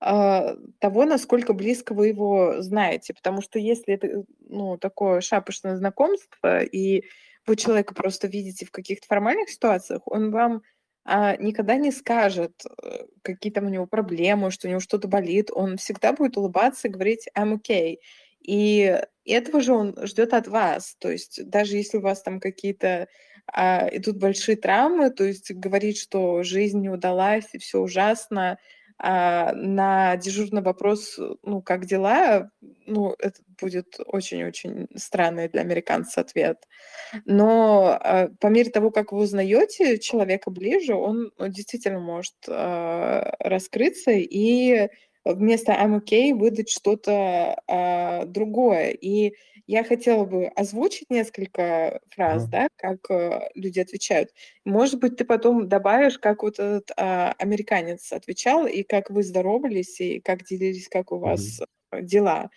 того, 0.00 1.04
насколько 1.04 1.52
близко 1.52 1.92
вы 1.92 2.08
его 2.08 2.62
знаете. 2.62 3.12
Потому 3.12 3.42
что 3.42 3.58
если 3.58 3.94
это 3.94 4.24
ну, 4.48 4.78
такое 4.78 5.20
шапочное 5.20 5.76
знакомство, 5.76 6.62
и 6.62 7.04
вы 7.46 7.56
человека 7.56 7.94
просто 7.94 8.26
видите 8.26 8.64
в 8.64 8.70
каких-то 8.70 9.06
формальных 9.06 9.50
ситуациях, 9.50 10.02
он 10.06 10.30
вам 10.30 10.62
а, 11.04 11.36
никогда 11.36 11.76
не 11.76 11.92
скажет, 11.92 12.62
э, 12.82 13.04
какие 13.22 13.52
там 13.52 13.66
у 13.66 13.70
него 13.70 13.86
проблемы, 13.86 14.50
что 14.50 14.68
у 14.68 14.70
него 14.70 14.80
что-то 14.80 15.08
болит. 15.08 15.50
Он 15.52 15.76
всегда 15.76 16.12
будет 16.12 16.36
улыбаться 16.36 16.88
и 16.88 16.90
говорить 16.90 17.28
«I'm 17.36 17.58
okay». 17.58 17.96
И 18.42 19.00
этого 19.24 19.60
же 19.60 19.72
он 19.72 19.96
ждет 20.06 20.34
от 20.34 20.48
вас. 20.48 20.96
То 20.98 21.10
есть 21.10 21.44
даже 21.48 21.76
если 21.76 21.98
у 21.98 22.00
вас 22.00 22.22
там 22.22 22.40
какие-то 22.40 23.08
а, 23.46 23.88
идут 23.92 24.18
большие 24.18 24.56
травмы, 24.56 25.10
то 25.10 25.24
есть 25.24 25.50
говорить, 25.52 25.98
что 25.98 26.42
жизнь 26.42 26.80
не 26.80 26.90
удалась 26.90 27.48
и 27.52 27.58
все 27.58 27.80
ужасно, 27.80 28.58
а, 29.02 29.52
на 29.54 30.16
дежурный 30.16 30.60
вопрос, 30.60 31.18
ну, 31.42 31.62
как 31.62 31.86
дела, 31.86 32.50
ну, 32.86 33.14
это 33.18 33.40
будет 33.58 33.98
очень-очень 34.04 34.88
странный 34.94 35.48
для 35.48 35.62
американцев 35.62 36.18
ответ. 36.18 36.68
Но 37.24 37.98
а, 37.98 38.28
по 38.40 38.48
мере 38.48 38.70
того, 38.70 38.90
как 38.90 39.12
вы 39.12 39.20
узнаете 39.20 39.98
человека 39.98 40.50
ближе, 40.50 40.94
он 40.94 41.32
действительно 41.38 41.98
может 41.98 42.34
а, 42.46 43.34
раскрыться 43.38 44.10
и 44.10 44.88
вместо 45.24 45.72
I'm 45.72 46.00
okay 46.00 46.34
выдать 46.34 46.68
что-то 46.68 47.58
а, 47.66 48.26
другое. 48.26 48.90
И 48.90 49.34
я 49.70 49.84
хотела 49.84 50.24
бы 50.24 50.46
озвучить 50.46 51.10
несколько 51.10 52.00
фраз, 52.08 52.48
да, 52.48 52.66
как 52.74 53.08
а, 53.08 53.48
люди 53.54 53.78
отвечают. 53.78 54.30
Может 54.64 54.98
быть, 54.98 55.16
ты 55.16 55.24
потом 55.24 55.68
добавишь, 55.68 56.18
как 56.18 56.42
вот 56.42 56.58
этот 56.58 56.90
а, 56.96 57.34
американец 57.38 58.12
отвечал, 58.12 58.66
и 58.66 58.82
как 58.82 59.10
вы 59.10 59.22
здоровались, 59.22 60.00
и 60.00 60.18
как 60.18 60.42
делились, 60.42 60.88
как 60.88 61.12
у 61.12 61.18
вас 61.18 61.60
mm. 61.92 62.02
дела 62.02 62.50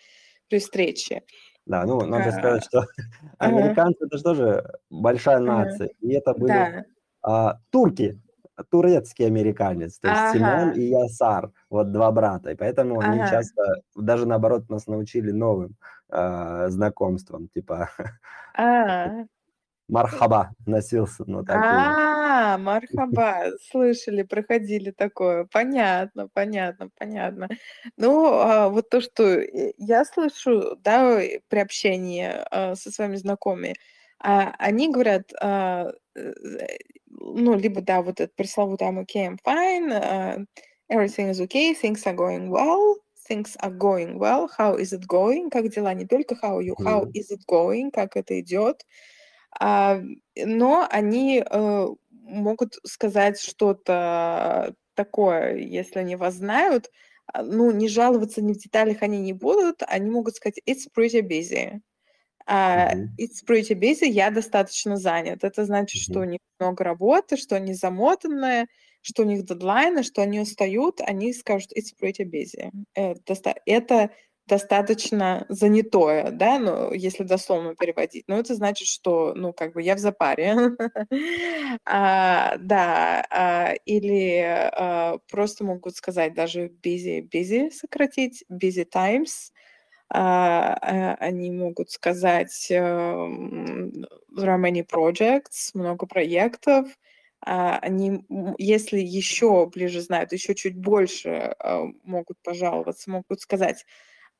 при 0.48 0.58
встрече. 0.58 1.22
Да, 1.66 1.84
ну, 1.84 2.00
надо 2.00 2.30
а, 2.30 2.32
сказать, 2.32 2.64
что 2.64 2.84
американцы 3.38 4.06
это 4.06 4.16
же 4.16 4.22
тоже 4.24 4.72
большая 4.90 5.38
нация, 5.38 5.90
и 6.00 6.14
это 6.14 6.34
были 6.34 6.84
а, 7.22 7.60
турки, 7.70 8.20
турецкий 8.70 9.26
американец, 9.26 9.98
то 9.98 10.08
есть 10.08 10.20
ага. 10.20 10.32
Симон 10.32 10.72
и 10.72 10.82
Ясар, 10.82 11.50
вот 11.70 11.92
два 11.92 12.10
брата, 12.12 12.50
и 12.50 12.54
поэтому 12.54 13.00
ага. 13.00 13.10
они 13.10 13.20
часто, 13.20 13.62
даже 13.96 14.26
наоборот, 14.26 14.68
нас 14.68 14.86
научили 14.86 15.30
новым 15.30 15.76
э, 16.10 16.66
знакомствам, 16.68 17.48
типа 17.48 17.90
а. 18.56 19.24
Мархаба 19.88 20.54
носился, 20.66 21.24
ну 21.26 21.44
так. 21.44 21.56
А, 21.56 22.56
мархаба, 22.56 23.50
слышали, 23.70 24.22
проходили 24.22 24.90
такое. 24.90 25.46
Понятно, 25.52 26.28
понятно, 26.32 26.88
понятно. 26.98 27.48
Ну, 27.98 28.32
а, 28.32 28.70
вот 28.70 28.88
то, 28.88 29.00
что 29.02 29.40
я 29.76 30.04
слышу, 30.06 30.76
да, 30.82 31.20
при 31.48 31.58
общении 31.58 32.30
а, 32.50 32.74
со 32.76 32.90
своими 32.90 33.16
знакомыми, 33.16 33.74
а, 34.20 34.54
они 34.58 34.90
говорят, 34.90 35.30
э, 35.42 35.92
ну, 37.24 37.56
либо, 37.56 37.80
да, 37.80 38.02
вот 38.02 38.20
этот 38.20 38.34
пресловутый 38.36 38.88
I'm 38.88 38.98
okay, 39.04 39.26
I'm 39.26 39.38
fine, 39.44 39.90
uh, 39.92 40.44
everything 40.90 41.30
is 41.30 41.40
okay, 41.40 41.74
things 41.74 42.06
are 42.06 42.14
going 42.14 42.50
well, 42.50 42.96
things 43.26 43.56
are 43.62 43.70
going 43.70 44.18
well, 44.18 44.48
how 44.58 44.76
is 44.76 44.92
it 44.92 45.06
going, 45.06 45.50
как 45.50 45.68
дела, 45.70 45.94
не 45.94 46.06
только 46.06 46.34
how 46.42 46.60
you, 46.60 46.74
how 46.84 47.06
is 47.14 47.30
it 47.30 47.40
going, 47.48 47.90
как 47.90 48.16
это 48.16 48.38
идет, 48.40 48.84
а, 49.58 50.00
но 50.36 50.86
они 50.90 51.42
uh, 51.42 51.96
могут 52.10 52.78
сказать 52.84 53.40
что-то 53.40 54.74
такое, 54.94 55.56
если 55.56 56.00
они 56.00 56.16
вас 56.16 56.34
знают, 56.34 56.90
а, 57.32 57.42
ну, 57.42 57.70
не 57.70 57.88
жаловаться 57.88 58.42
ни 58.42 58.52
в 58.52 58.58
деталях 58.58 59.02
они 59.02 59.20
не 59.20 59.32
будут, 59.32 59.82
они 59.86 60.10
могут 60.10 60.36
сказать 60.36 60.60
it's 60.66 60.88
pretty 60.94 61.20
busy. 61.22 61.80
Uh, 62.46 63.06
it's 63.16 63.42
pretty 63.42 63.74
busy, 63.74 64.06
я 64.06 64.30
достаточно 64.30 64.96
занят. 64.96 65.44
Это 65.44 65.64
значит, 65.64 66.02
что 66.02 66.20
у 66.20 66.24
них 66.24 66.40
много 66.60 66.84
работы, 66.84 67.36
что 67.36 67.56
они 67.56 67.72
замотанные, 67.72 68.66
что 69.00 69.22
у 69.22 69.26
них 69.26 69.44
дедлайны, 69.44 70.02
что 70.02 70.22
они 70.22 70.40
устают, 70.40 71.00
они 71.00 71.32
скажут 71.32 71.70
it's 71.72 71.94
pretty 71.98 72.24
busy. 72.24 72.70
Это, 72.94 73.54
это 73.64 74.10
достаточно 74.46 75.46
занятое, 75.48 76.30
да, 76.32 76.58
ну, 76.58 76.92
если 76.92 77.22
дословно 77.24 77.74
переводить. 77.76 78.24
Но 78.28 78.38
это 78.38 78.54
значит, 78.54 78.88
что, 78.88 79.32
ну, 79.34 79.54
как 79.54 79.72
бы 79.72 79.80
я 79.80 79.94
в 79.94 79.98
запаре. 79.98 80.54
а, 81.86 82.56
да, 82.58 83.24
а, 83.30 83.72
или 83.86 84.42
а, 84.44 85.16
просто 85.30 85.64
могут 85.64 85.96
сказать 85.96 86.34
даже 86.34 86.66
busy, 86.84 87.26
busy 87.26 87.70
сократить, 87.70 88.44
busy 88.50 88.84
times– 88.84 89.50
они 90.08 91.50
могут 91.50 91.90
сказать 91.90 92.66
there 92.70 94.48
are 94.48 94.58
many 94.58 94.82
projects, 94.86 95.70
много 95.74 96.06
проектов. 96.06 96.88
А, 97.46 97.78
они, 97.80 98.24
если 98.58 98.98
еще 98.98 99.66
ближе 99.66 100.00
знают, 100.00 100.32
еще 100.32 100.54
чуть 100.54 100.76
больше 100.76 101.54
могут 102.02 102.38
пожаловаться, 102.42 103.10
могут 103.10 103.40
сказать 103.40 103.84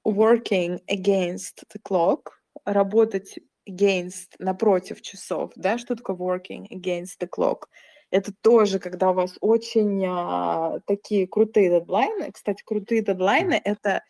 working 0.06 0.80
against 0.90 1.64
the 1.72 1.80
clock, 1.86 2.30
работать 2.64 3.38
against, 3.68 4.34
напротив 4.38 5.02
часов, 5.02 5.52
да, 5.56 5.78
что 5.78 5.96
такое 5.96 6.16
working 6.16 6.66
against 6.70 7.18
the 7.20 7.28
clock? 7.28 7.64
Это 8.10 8.32
тоже, 8.42 8.78
когда 8.78 9.10
у 9.10 9.14
вас 9.14 9.36
очень 9.40 10.04
а, 10.06 10.78
такие 10.86 11.26
крутые 11.26 11.68
дедлайны. 11.70 12.30
Кстати, 12.32 12.62
крутые 12.64 13.02
дедлайны— 13.02 13.60
это 13.64 14.02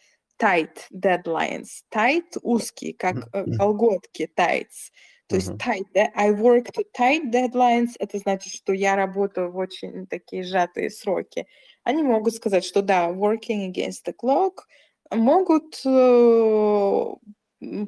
tight 0.44 0.86
deadlines. 0.92 1.84
Tight 1.90 2.38
узкий, 2.42 2.92
как 2.92 3.28
э, 3.32 3.44
колготки, 3.56 4.30
tights. 4.36 4.90
То 5.26 5.36
есть 5.36 5.52
tight, 5.52 5.86
I 5.94 6.32
work 6.32 6.70
to 6.72 6.84
tight 6.96 7.32
deadlines, 7.32 7.92
это 7.98 8.18
значит, 8.18 8.52
что 8.52 8.74
я 8.74 8.94
работаю 8.94 9.50
в 9.50 9.56
очень 9.56 10.06
такие 10.06 10.42
сжатые 10.42 10.90
сроки. 10.90 11.46
Они 11.82 12.02
могут 12.02 12.34
сказать, 12.34 12.64
что 12.64 12.82
да, 12.82 13.08
working 13.08 13.72
against 13.72 14.04
the 14.06 14.14
clock, 14.14 14.58
могут 15.10 15.80
э, 15.86 17.14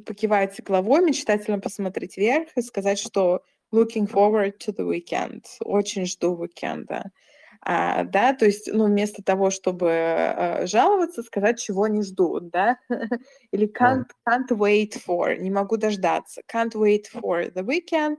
покивать 0.06 0.62
головой, 0.62 1.04
мечтательно 1.04 1.58
посмотреть 1.58 2.16
вверх 2.16 2.48
и 2.56 2.62
сказать, 2.62 2.98
что 2.98 3.42
looking 3.72 4.10
forward 4.10 4.54
to 4.58 4.74
the 4.74 4.88
weekend, 4.88 5.44
очень 5.60 6.06
жду 6.06 6.34
уикенда. 6.34 7.10
А, 7.68 8.04
да, 8.04 8.32
то 8.32 8.44
есть, 8.44 8.70
ну, 8.72 8.84
вместо 8.84 9.24
того, 9.24 9.50
чтобы 9.50 9.90
а, 9.90 10.66
жаловаться, 10.66 11.24
сказать, 11.24 11.58
чего 11.60 11.82
они 11.82 12.02
ждут, 12.02 12.50
да, 12.50 12.78
или 13.50 13.66
can't, 13.66 14.06
can't 14.24 14.48
wait 14.50 14.92
for, 15.04 15.36
не 15.36 15.50
могу 15.50 15.76
дождаться, 15.76 16.42
can't 16.48 16.74
wait 16.76 17.06
for 17.12 17.52
the 17.52 17.64
weekend, 17.64 18.18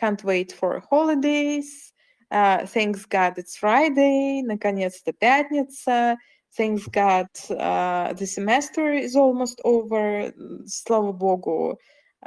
can't 0.00 0.24
wait 0.24 0.50
for 0.50 0.82
holidays, 0.90 1.92
uh, 2.30 2.64
thanks 2.66 3.04
God 3.04 3.36
it's 3.36 3.58
Friday, 3.58 4.40
наконец-то 4.42 5.12
пятница, 5.12 6.16
thanks 6.56 6.86
God 6.88 7.28
uh, 7.50 8.14
the 8.14 8.26
semester 8.26 8.94
is 8.94 9.14
almost 9.14 9.60
over, 9.62 10.32
слава 10.64 11.12
богу, 11.12 11.78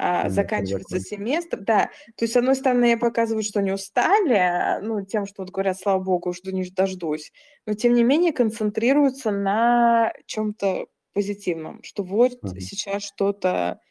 а, 0.01 0.29
заканчивается 0.29 1.01
семестр, 1.01 1.59
да. 1.59 1.89
То 2.15 2.23
есть, 2.23 2.33
с 2.33 2.38
одной 2.38 2.55
стороны, 2.55 2.85
я 2.85 2.97
показываю, 2.97 3.43
что 3.43 3.59
они 3.59 3.73
устали, 3.73 4.81
ну, 4.81 5.05
тем, 5.05 5.25
что 5.25 5.41
вот 5.41 5.51
говорят, 5.51 5.77
слава 5.77 5.99
богу, 5.99 6.31
жду 6.31 6.51
не 6.51 6.63
дождусь, 6.69 7.33
но 7.65 7.73
тем 7.73 7.93
не 7.93 8.03
менее 8.03 8.31
концентрируются 8.31 9.31
на 9.31 10.13
чем-то 10.25 10.85
позитивном, 11.13 11.83
что 11.83 12.03
вот 12.03 12.31
mm-hmm. 12.31 12.59
сейчас 12.59 13.03
что-то 13.03 13.81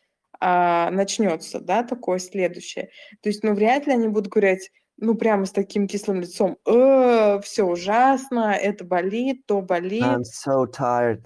а, 0.40 0.90
начнется, 0.90 1.60
да, 1.60 1.82
такое 1.82 2.20
следующее. 2.20 2.88
То 3.20 3.28
есть, 3.28 3.44
ну, 3.44 3.52
вряд 3.52 3.86
ли 3.86 3.92
они 3.92 4.08
будут 4.08 4.28
говорить, 4.28 4.70
ну, 4.96 5.14
прямо 5.14 5.44
с 5.44 5.52
таким 5.52 5.86
кислым 5.86 6.22
лицом, 6.22 6.56
э, 6.64 7.40
все 7.42 7.64
ужасно, 7.64 8.56
это 8.58 8.82
болит, 8.82 9.44
то 9.46 9.60
болит. 9.60 10.02
I'm 10.02 10.22
so 10.22 10.64
tired. 10.66 11.20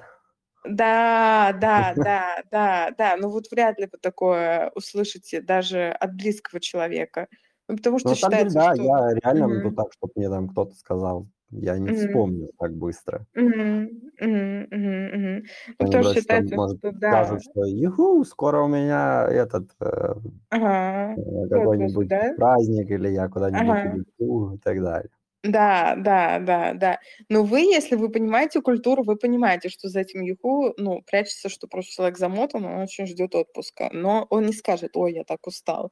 Да, 0.65 1.53
да, 1.61 1.95
да, 2.03 2.43
да, 2.51 2.91
да. 2.97 3.17
Ну 3.17 3.31
вот 3.31 3.51
вряд 3.51 3.79
ли 3.81 3.89
вы 3.91 3.99
такое 3.99 4.71
услышите 4.77 5.41
даже 5.41 5.89
от 5.91 6.15
близкого 6.15 6.61
человека. 6.61 7.29
Ну, 7.69 7.77
потому 7.77 7.99
что 7.99 8.15
Ну, 8.15 8.15
считается, 8.15 8.49
да, 8.51 8.73
что... 8.73 8.83
я 8.83 9.15
реально 9.23 9.49
могу 9.49 9.71
так, 9.73 9.93
чтобы 9.93 10.13
мне 10.17 10.29
там 10.29 10.49
кто-то 10.49 10.75
сказал. 10.75 11.29
Я 11.51 11.79
не 11.79 11.91
Мгм. 11.91 11.93
вспомню 11.93 12.49
так 12.59 12.75
быстро. 12.75 13.27
Мгм, 13.35 13.89
мгм, 14.21 14.69
мгм. 14.71 15.45
Ну, 15.81 15.87
потому 15.87 16.05
что 16.05 16.23
там, 16.25 16.43
может, 16.55 16.79
что 16.79 16.93
да. 16.93 17.33
скажут, 17.33 17.43
что 17.43 17.65
«Юху, 17.65 18.25
скоро 18.25 18.63
у 18.63 18.69
меня 18.69 19.27
этот 19.29 19.71
э, 19.81 20.15
Ага. 20.51 21.17
э, 21.17 21.49
какой-нибудь 21.51 22.11
да? 22.11 22.35
праздник, 22.35 22.91
или 22.91 23.09
я 23.11 23.29
куда-нибудь 23.29 23.79
Ага. 23.79 23.85
улечу», 23.85 24.55
и 24.55 24.59
так 24.59 24.81
далее. 24.83 25.11
Да, 25.45 25.97
да, 25.99 26.39
да, 26.39 26.73
да. 26.75 27.01
Но 27.29 27.43
вы, 27.43 27.63
если 27.63 27.97
вы 27.97 28.11
понимаете 28.11 28.61
культуру, 28.61 29.03
вы 29.03 29.17
понимаете, 29.17 29.69
что 29.71 29.89
за 29.89 30.01
этим 30.01 30.23
юху, 30.23 30.73
ну, 30.77 31.03
прячется, 31.03 31.49
что 31.49 31.67
просто 31.67 31.93
человек 31.95 32.17
замотан, 32.17 32.65
он 32.65 32.81
очень 32.83 33.07
ждет 33.09 33.35
отпуска. 33.35 33.91
Но 33.93 34.27
он 34.31 34.47
не 34.47 34.53
скажет, 34.53 34.97
ой, 34.97 35.15
я 35.15 35.25
так 35.25 35.45
устал. 35.49 35.91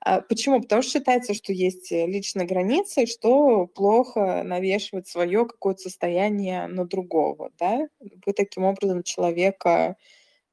А 0.00 0.20
почему? 0.22 0.62
Потому 0.62 0.82
что 0.82 0.92
считается, 1.00 1.34
что 1.34 1.52
есть 1.52 1.92
э, 1.92 2.06
личные 2.06 2.46
границы, 2.46 3.06
что 3.06 3.66
плохо 3.66 4.42
навешивать 4.44 5.08
свое 5.08 5.46
какое-то 5.46 5.80
состояние 5.82 6.66
на 6.68 6.86
другого, 6.86 7.50
да? 7.58 7.88
Вы 8.26 8.32
таким 8.34 8.64
образом 8.64 9.02
человека 9.02 9.96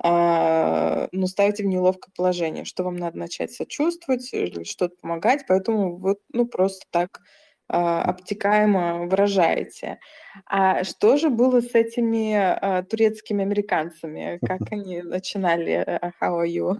а, 0.03 1.07
ну, 1.11 1.27
ставите 1.27 1.63
в 1.63 1.67
неловкое 1.67 2.11
положение, 2.15 2.65
что 2.65 2.83
вам 2.83 2.97
надо 2.97 3.17
начать 3.17 3.51
сочувствовать 3.53 4.33
или 4.33 4.63
что-то 4.63 4.95
помогать, 5.01 5.45
поэтому 5.47 5.95
вы, 5.97 6.17
ну, 6.33 6.45
просто 6.47 6.85
так 6.91 7.21
обтекаемо 7.67 9.07
выражаете. 9.07 9.99
А 10.45 10.83
что 10.83 11.17
же 11.17 11.29
было 11.29 11.61
с 11.61 11.73
этими 11.73 12.33
а, 12.35 12.83
турецкими 12.83 13.43
американцами? 13.43 14.39
Как 14.45 14.61
они 14.71 15.01
начинали 15.01 15.71
а, 15.71 16.11
«How 16.21 16.43
are 16.43 16.47
you?» 16.47 16.77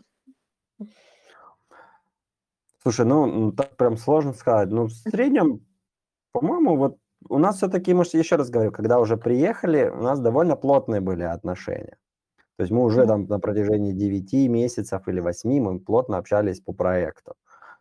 Слушай, 2.83 3.05
ну, 3.07 3.51
так 3.51 3.77
прям 3.77 3.97
сложно 3.97 4.33
сказать. 4.33 4.69
Ну, 4.69 4.85
в 4.85 4.91
среднем, 4.91 5.65
по-моему, 6.31 6.77
вот 6.77 6.97
у 7.29 7.39
нас 7.39 7.57
все-таки, 7.57 7.93
может, 7.93 8.13
еще 8.13 8.35
раз 8.35 8.51
говорю, 8.51 8.71
когда 8.71 8.99
уже 8.99 9.17
приехали, 9.17 9.89
у 9.89 10.03
нас 10.03 10.19
довольно 10.19 10.55
плотные 10.55 11.01
были 11.01 11.23
отношения. 11.23 11.97
То 12.57 12.63
есть 12.63 12.71
мы 12.71 12.83
уже 12.83 13.05
там 13.05 13.25
на 13.25 13.39
протяжении 13.39 13.91
9 13.91 14.49
месяцев 14.49 15.07
или 15.07 15.19
8 15.19 15.59
мы 15.59 15.79
плотно 15.79 16.17
общались 16.17 16.61
по 16.61 16.73
проекту. 16.73 17.33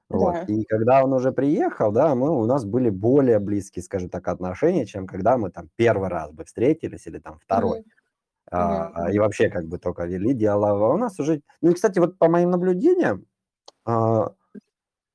Вот. 0.09 0.35
Да. 0.35 0.45
И 0.45 0.65
когда 0.65 1.03
он 1.05 1.13
уже 1.13 1.33
приехал, 1.33 1.91
да, 1.91 2.15
мы, 2.15 2.31
у 2.31 2.45
нас 2.47 2.65
были 2.65 2.91
более 2.91 3.39
близкие, 3.39 3.83
скажем 3.83 4.11
так, 4.11 4.29
отношения, 4.29 4.87
чем 4.87 5.07
когда 5.07 5.39
мы 5.39 5.51
там 5.51 5.69
первый 5.77 6.09
раз 6.09 6.31
бы 6.31 6.45
встретились 6.45 7.07
или 7.07 7.19
там 7.19 7.39
второй. 7.39 7.81
Mm-hmm. 7.81 7.85
А, 8.51 9.11
И 9.11 9.19
вообще 9.19 9.49
как 9.49 9.67
бы 9.67 9.79
только 9.79 10.05
вели 10.05 10.35
диалог. 10.35 10.81
А 10.83 10.95
у 10.95 10.97
нас 10.97 11.19
уже... 11.19 11.41
Ну 11.63 11.71
и, 11.71 11.75
кстати, 11.75 11.99
вот 11.99 12.19
по 12.19 12.29
моим 12.29 12.51
наблюдениям, 12.51 13.25
а, 13.87 14.33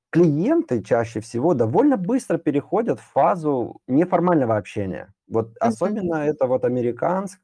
клиенты 0.09 0.81
чаще 0.83 1.19
всего 1.19 1.53
довольно 1.53 1.95
быстро 1.95 2.37
переходят 2.37 2.99
в 2.99 3.11
фазу 3.11 3.79
неформального 3.87 4.57
общения. 4.57 5.13
Вот 5.27 5.49
mm-hmm. 5.49 5.57
особенно 5.59 6.15
это 6.15 6.47
вот 6.47 6.65
американцы, 6.65 7.37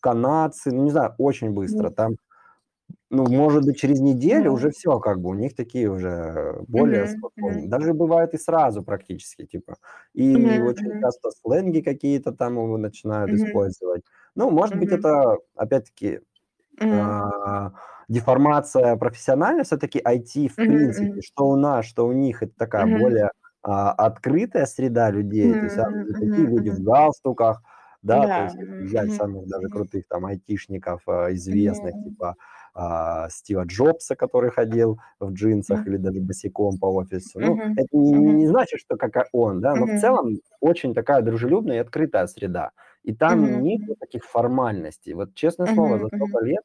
канадцы, 0.00 0.70
ну 0.70 0.84
не 0.84 0.90
знаю, 0.90 1.14
очень 1.18 1.50
быстро. 1.50 1.88
Mm-hmm. 1.88 1.94
Там 1.94 2.16
ну, 3.10 3.26
может 3.28 3.64
быть, 3.64 3.78
через 3.78 4.00
неделю 4.00 4.52
уже 4.52 4.70
все, 4.70 4.98
как 5.00 5.20
бы, 5.20 5.30
у 5.30 5.34
них 5.34 5.54
такие 5.56 5.90
уже 5.90 6.58
более 6.68 7.06
Мгм, 7.06 7.08
спокойные. 7.08 7.66
мгм. 7.66 7.68
Даже 7.68 7.94
бывает 7.94 8.34
и 8.34 8.38
сразу 8.38 8.82
практически, 8.82 9.46
типа. 9.46 9.76
И 10.14 10.58
Мгм, 10.58 10.60
очень 10.60 10.92
часто 11.02 11.30
сленги 11.30 11.80
какие-то 11.80 12.32
там 12.32 12.54
его 12.54 12.76
начинают 12.78 13.32
Мгм. 13.32 13.34
использовать. 13.34 14.02
Ну, 14.34 14.50
может 14.50 14.76
быть, 14.76 14.92
Мгм. 14.92 14.92
это, 14.92 15.36
опять-таки, 15.56 16.20
а, 16.90 17.72
деформация 18.08 18.96
профессиональная, 18.96 19.64
все-таки 19.64 20.00
IT, 20.04 20.48
в 20.48 20.60
Мгм, 20.60 20.64
принципе, 20.64 21.22
что 21.22 21.48
у 21.48 21.56
нас, 21.56 21.86
что 21.86 22.06
у 22.06 22.12
них, 22.12 22.42
это 22.42 22.52
такая 22.58 22.86
Мгм. 22.86 22.88
более 22.88 23.30
а, 23.62 23.92
открытая 23.92 24.66
среда 24.66 25.10
людей, 25.10 25.56
то 25.56 25.66
есть 25.66 25.78
мгм, 25.78 26.06
такие 26.20 26.48
люди 26.48 26.70
в 26.70 26.82
галстуках, 26.82 27.62
да, 28.02 28.28
то 28.28 28.40
Да. 28.40 28.42
есть 28.42 28.56
если 28.60 28.74
Мгм, 28.78 28.86
взять 28.86 29.12
мгм, 29.12 29.14
самых 29.14 29.48
даже 29.48 29.68
крутых 29.68 30.06
там 30.08 30.26
айтишников 30.26 31.02
а, 31.08 31.32
известных, 31.34 31.94
Мгм. 31.94 32.04
типа 32.04 32.36
а, 32.74 33.28
Стива 33.30 33.64
Джобса, 33.64 34.16
который 34.16 34.50
ходил 34.50 34.98
в 35.20 35.32
джинсах 35.32 35.86
или 35.86 35.96
даже 35.96 36.20
босиком 36.20 36.78
по 36.78 36.86
офису. 36.86 37.40
Ну, 37.40 37.60
Мгм. 37.60 37.76
это 37.76 37.88
не, 37.96 38.12
не 38.14 38.46
значит, 38.48 38.80
что 38.80 38.96
как 38.96 39.28
он, 39.32 39.60
да, 39.60 39.76
но 39.76 39.86
в 39.86 39.92
Мгм. 39.92 39.94
целом 39.94 40.38
очень 40.60 40.94
такая 40.94 41.22
дружелюбная 41.22 41.76
и 41.76 41.80
открытая 41.80 42.26
среда. 42.26 42.72
И 43.04 43.14
там 43.14 43.62
Мгм. 43.62 43.62
нет 43.62 43.80
таких 44.00 44.24
формальностей. 44.24 45.14
Вот 45.14 45.34
честное 45.34 45.66
слово, 45.68 45.98
Мгм. 45.98 46.00
за 46.00 46.08
столько 46.16 46.44
лет 46.44 46.62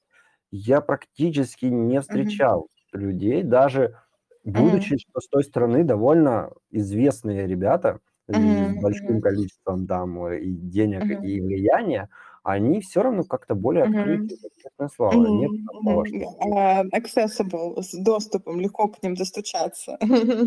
я 0.52 0.82
практически 0.82 1.66
не 1.68 2.02
встречал 2.02 2.68
людей, 2.94 3.44
даже 3.44 4.00
будучи, 4.44 4.98
что 4.98 5.20
с 5.22 5.28
той 5.30 5.44
стороны 5.44 5.84
довольно 5.84 6.52
известные 6.72 7.48
ребята 7.48 8.00
и 8.30 8.66
с 8.68 8.76
большим 8.76 9.22
количеством 9.22 9.88
там 9.88 10.28
и 10.34 10.52
денег, 10.52 11.10
Мгм. 11.10 11.24
и 11.24 11.42
влияния, 11.42 12.10
они 12.44 12.82
все 12.82 13.02
равно 13.04 13.24
как-то 13.26 13.56
более 13.56 13.86
открыты, 13.86 14.38
честное 14.58 14.90
слово. 14.90 15.28
Нет 15.28 15.52
такого, 15.66 16.06
что 16.06 16.26
А, 16.40 16.84
accessible, 16.86 17.82
с 17.82 17.94
доступом, 17.94 18.60
легко 18.60 18.88
к 18.88 19.02
ним 19.04 19.16
достучаться. 19.16 19.98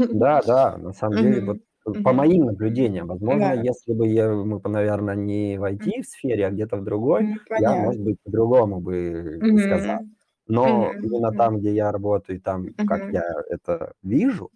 Да, 0.08 0.42
да, 0.42 0.76
на 0.78 0.92
самом 0.92 1.18
деле, 1.18 1.40
вот 1.42 1.58
э, 1.86 1.90
по 2.02 2.12
моим 2.12 2.46
наблюдениям, 2.46 3.08
возможно, 3.08 3.52
Да. 3.52 3.56
если 3.56 3.92
бы 3.92 4.06
я, 4.06 4.30
мы 4.32 4.60
наверное, 4.64 5.16
не 5.16 5.58
в. 5.58 5.64
IT-сфере, 5.64 6.46
а 6.46 6.50
где-то 6.50 6.76
в 6.76 6.84
другой, 6.84 7.26
Ну, 7.26 7.38
я, 7.56 7.74
может 7.74 8.00
быть, 8.00 8.16
понятно. 8.16 8.22
по-другому 8.22 8.80
бы 8.80 9.42
сказал. 9.58 9.98
Мгм. 10.00 10.16
Но 10.46 10.94
Мгм. 10.94 11.00
именно 11.00 11.32
там, 11.32 11.58
где 11.58 11.74
я 11.74 11.90
работаю, 11.90 12.38
и 12.38 12.40
там, 12.40 12.68
как 12.84 13.02
Мгм. 13.02 13.10
я 13.10 13.22
это 13.50 13.94
вижу, 14.02 14.50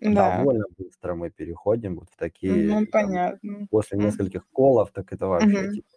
Да. 0.00 0.46
довольно 0.46 0.64
быстро 0.78 1.14
мы 1.14 1.30
переходим 1.30 1.96
вот 2.00 2.10
в 2.10 2.16
такие, 2.18 2.68
Ну, 2.68 2.86
там, 2.98 3.20
понятно. 3.20 3.68
после 3.70 3.98
нескольких 3.98 4.48
колов, 4.52 4.92
так 4.92 5.12
это 5.12 5.28
вообще 5.28 5.66
Мгм. 5.66 5.68
типа 5.68 5.88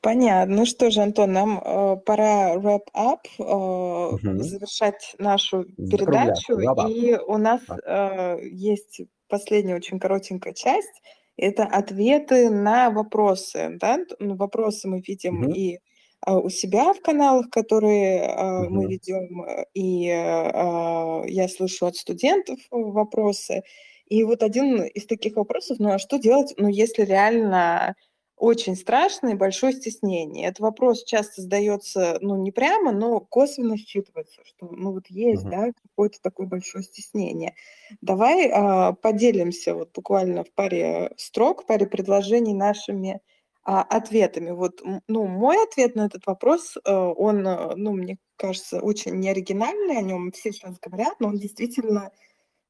Понятно. 0.00 0.56
Ну 0.56 0.66
что 0.66 0.90
же, 0.90 1.00
Антон, 1.02 1.32
нам, 1.32 1.58
э, 1.64 1.96
пора 2.06 2.56
wrap 2.56 2.86
up, 2.96 3.20
э, 3.38 4.18
Мгм. 4.22 4.38
завершать 4.38 5.14
нашу 5.18 5.66
передачу. 5.88 6.60
И 6.76 7.14
у 7.26 7.38
нас, 7.38 7.60
э, 7.86 8.38
есть 8.50 9.02
последняя 9.28 9.76
очень 9.76 10.00
коротенькая 10.00 10.54
часть. 10.54 11.02
Это 11.36 11.64
ответы 11.64 12.50
на 12.50 12.90
вопросы, 12.90 13.76
да. 13.80 13.98
Ну, 14.20 14.36
вопросы 14.36 14.88
мы 14.88 15.00
видим 15.06 15.40
Мгм. 15.40 15.54
и, 15.54 15.78
а, 16.20 16.38
у 16.38 16.50
себя 16.50 16.92
в 16.94 17.00
каналах, 17.00 17.50
которые, 17.50 18.22
а, 18.28 18.68
мы 18.70 18.86
ведем, 18.86 19.42
э, 19.44 19.64
и, 19.74 20.04
я 20.06 21.48
слышу 21.48 21.86
от 21.86 21.96
студентов 21.96 22.58
вопросы. 22.70 23.62
И 24.06 24.24
вот 24.24 24.42
один 24.42 24.82
из 24.82 25.06
таких 25.06 25.36
вопросов: 25.36 25.78
ну, 25.80 25.90
а 25.92 25.98
что 25.98 26.18
делать, 26.18 26.54
ну, 26.58 26.68
если 26.68 27.02
реально 27.04 27.94
очень 28.42 28.76
страшно 28.76 29.28
и 29.30 29.34
большое 29.34 29.72
стеснение? 29.72 30.48
Этот 30.48 30.60
вопрос 30.60 31.04
часто 31.04 31.42
задаётся, 31.42 32.18
ну, 32.20 32.36
не 32.36 32.52
прямо, 32.52 32.92
но 32.92 33.20
косвенно 33.20 33.74
считывается, 33.76 34.42
что, 34.44 34.68
ну, 34.70 34.92
вот 34.92 35.06
есть, 35.08 35.46
Мгм. 35.46 35.52
да, 35.52 35.72
какое-то 35.82 36.18
такое 36.22 36.46
большое 36.48 36.84
стеснение. 36.84 37.54
Давай, 38.02 38.50
а, 38.52 38.92
поделимся 38.94 39.74
вот 39.74 39.90
буквально 39.94 40.44
в 40.44 40.52
паре 40.52 41.12
строк, 41.18 41.62
в 41.62 41.66
паре 41.66 41.86
предложений 41.86 42.54
нашими, 42.54 43.20
а, 43.64 43.82
ответами. 43.82 44.50
Вот, 44.50 44.82
ну, 45.08 45.26
мой 45.28 45.62
ответ 45.64 45.94
на 45.96 46.06
этот 46.06 46.26
вопрос, 46.26 46.76
э, 46.84 46.92
он, 46.92 47.46
э, 47.46 47.74
ну, 47.76 47.92
мне 47.92 48.18
кажется, 48.36 48.80
очень 48.80 49.14
неоригинальный, 49.20 49.98
о 49.98 50.02
нём 50.02 50.32
все 50.32 50.52
сейчас 50.52 50.78
говорят, 50.80 51.14
но 51.20 51.28
он 51.28 51.38
действительно, 51.38 52.10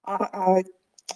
а, 0.04 0.56
а, 0.58 0.62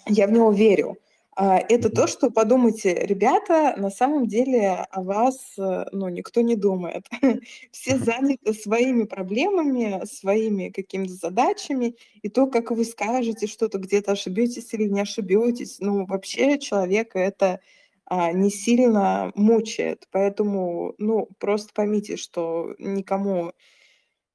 я 0.07 0.27
в 0.27 0.31
него 0.33 0.51
верю. 0.51 0.97
А, 1.39 1.59
это 1.59 1.89
то, 1.91 2.07
что, 2.07 2.31
подумайте, 2.31 2.95
ребята, 2.95 3.75
на 3.77 3.91
самом 3.91 4.25
деле 4.27 4.71
о 4.89 5.03
вас, 5.03 5.37
э, 5.59 5.85
ну, 5.91 6.09
никто 6.09 6.41
не 6.41 6.55
думает. 6.55 7.05
Все 7.71 7.97
заняты 7.99 8.53
своими 8.55 9.03
проблемами, 9.03 10.03
своими 10.05 10.69
какими-то 10.69 11.13
задачами, 11.13 11.95
и 12.23 12.29
то, 12.29 12.47
как 12.47 12.71
вы 12.71 12.83
скажете 12.85 13.45
что-то, 13.45 13.77
где-то 13.77 14.13
ошибётесь 14.13 14.73
или 14.73 14.85
не 14.87 15.01
ошибётесь, 15.01 15.77
ну, 15.79 16.05
вообще 16.07 16.57
человека 16.57 17.19
это, 17.19 17.59
а, 18.05 18.31
не 18.31 18.49
сильно 18.49 19.31
мучает. 19.35 20.07
Поэтому, 20.11 20.95
ну, 20.97 21.29
просто 21.39 21.69
поймите, 21.75 22.17
что 22.17 22.73
никому 22.79 23.51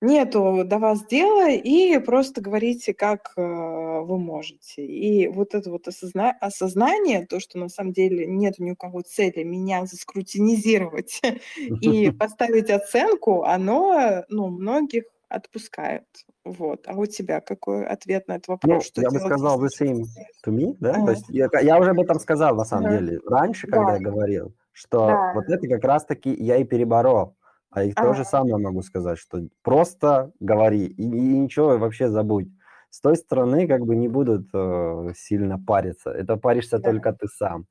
нету 0.02 0.64
до 0.66 0.78
вас 0.78 1.06
дела, 1.06 1.50
и 1.50 1.98
просто 2.00 2.40
говорите, 2.42 2.94
как, 2.94 3.32
э, 3.36 3.42
вы 3.42 4.18
можете. 4.18 4.84
И 4.86 5.28
вот 5.28 5.54
это 5.54 5.70
вот 5.70 5.88
осозна 5.88 6.32
осознание, 6.40 7.26
то, 7.26 7.40
что 7.40 7.58
на 7.58 7.68
самом 7.70 7.92
деле 7.92 8.26
нет 8.26 8.58
ни 8.58 8.72
у 8.72 8.76
кого 8.76 9.02
цели 9.02 9.42
меня 9.44 9.86
заскрутинизировать 9.86 11.20
и 11.80 12.10
поставить 12.12 12.70
оценку, 12.70 13.44
оно, 13.44 14.24
ну, 14.28 14.48
многих 14.50 15.04
отпускает. 15.30 16.04
Вот. 16.44 16.86
А 16.88 16.94
у 16.94 17.06
тебя 17.06 17.40
какой 17.40 17.86
ответ 17.86 18.28
на 18.28 18.34
этот 18.36 18.48
вопрос? 18.48 18.84
Ну, 18.84 18.84
Что 18.84 19.02
я 19.02 19.10
бы 19.10 19.18
сказал 19.20 19.60
the 19.62 19.68
same 19.68 20.10
to 20.46 20.52
me, 20.52 20.76
да. 20.78 21.02
То 21.02 21.10
Ага. 21.10 21.12
есть 21.12 21.28
я 21.28 21.48
я 21.62 21.78
уже 21.78 21.90
об 21.90 22.00
этом 22.00 22.18
сказал 22.20 22.54
на 22.54 22.64
самом 22.64 22.86
Ага. 22.86 22.88
деле 22.88 23.18
раньше, 23.26 23.66
когда 23.66 23.94
Да. 23.94 23.96
я 23.96 24.00
говорил, 24.00 24.54
что 24.72 25.24
Да. 25.24 25.32
вот 25.32 25.48
это 25.48 25.66
как 25.68 25.84
раз 25.84 26.04
таки 26.06 26.32
я 26.32 26.56
и 26.58 26.64
переборол. 26.64 27.36
А 27.72 27.85
и 27.85 27.92
то 27.94 28.12
же 28.12 28.24
самое 28.24 28.58
могу 28.58 28.82
сказать, 28.82 29.18
что 29.18 29.40
просто 29.62 30.32
говори 30.40 30.87
и 30.87 31.02
и 31.04 31.38
ничего 31.38 31.78
вообще 31.78 32.08
забудь. 32.11 32.48
С 32.90 33.00
той 33.00 33.16
стороны 33.16 33.66
как 33.66 33.82
бы 33.87 33.96
не 33.96 34.08
будут, 34.08 34.48
э, 34.54 35.12
сильно 35.16 35.58
париться. 35.58 36.11
Это 36.11 36.37
паришься 36.37 36.78
Да. 36.82 36.90
только 36.90 37.12
ты 37.14 37.28
сам 37.28 37.66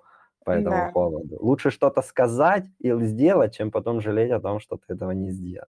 по 0.46 0.52
этому 0.52 0.88
Да. 0.88 0.92
поводу. 0.92 1.38
Лучше 1.40 1.70
что-то 1.72 2.02
сказать 2.02 2.66
или 2.80 3.06
сделать, 3.06 3.54
чем 3.56 3.72
потом 3.72 4.02
жалеть 4.02 4.32
о 4.32 4.40
том, 4.42 4.60
что 4.60 4.78
ты 4.78 4.94
этого 4.96 5.12
не 5.12 5.32
сделал. 5.32 5.68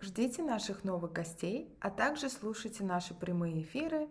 Ждите 0.00 0.42
наших 0.42 0.84
новых 0.84 1.12
гостей, 1.12 1.76
а 1.80 1.90
также 1.90 2.28
слушайте 2.28 2.84
наши 2.84 3.14
прямые 3.14 3.62
эфиры 3.62 4.08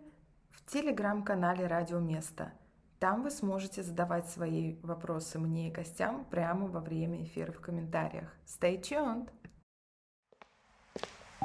в 0.50 0.64
телеграм-канале 0.66 1.66
«Радио 1.66 2.00
Место». 2.00 2.52
Там 2.98 3.22
вы 3.22 3.30
сможете 3.30 3.82
задавать 3.82 4.28
свои 4.28 4.80
вопросы 4.82 5.38
мне 5.38 5.68
и 5.68 5.72
гостям 5.72 6.24
прямо 6.24 6.66
во 6.66 6.80
время 6.80 7.22
эфира 7.22 7.52
в 7.52 7.60
комментариях. 7.60 8.34
Stay 8.46 8.80
tuned! 8.80 9.28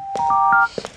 Sorry. 0.02 0.92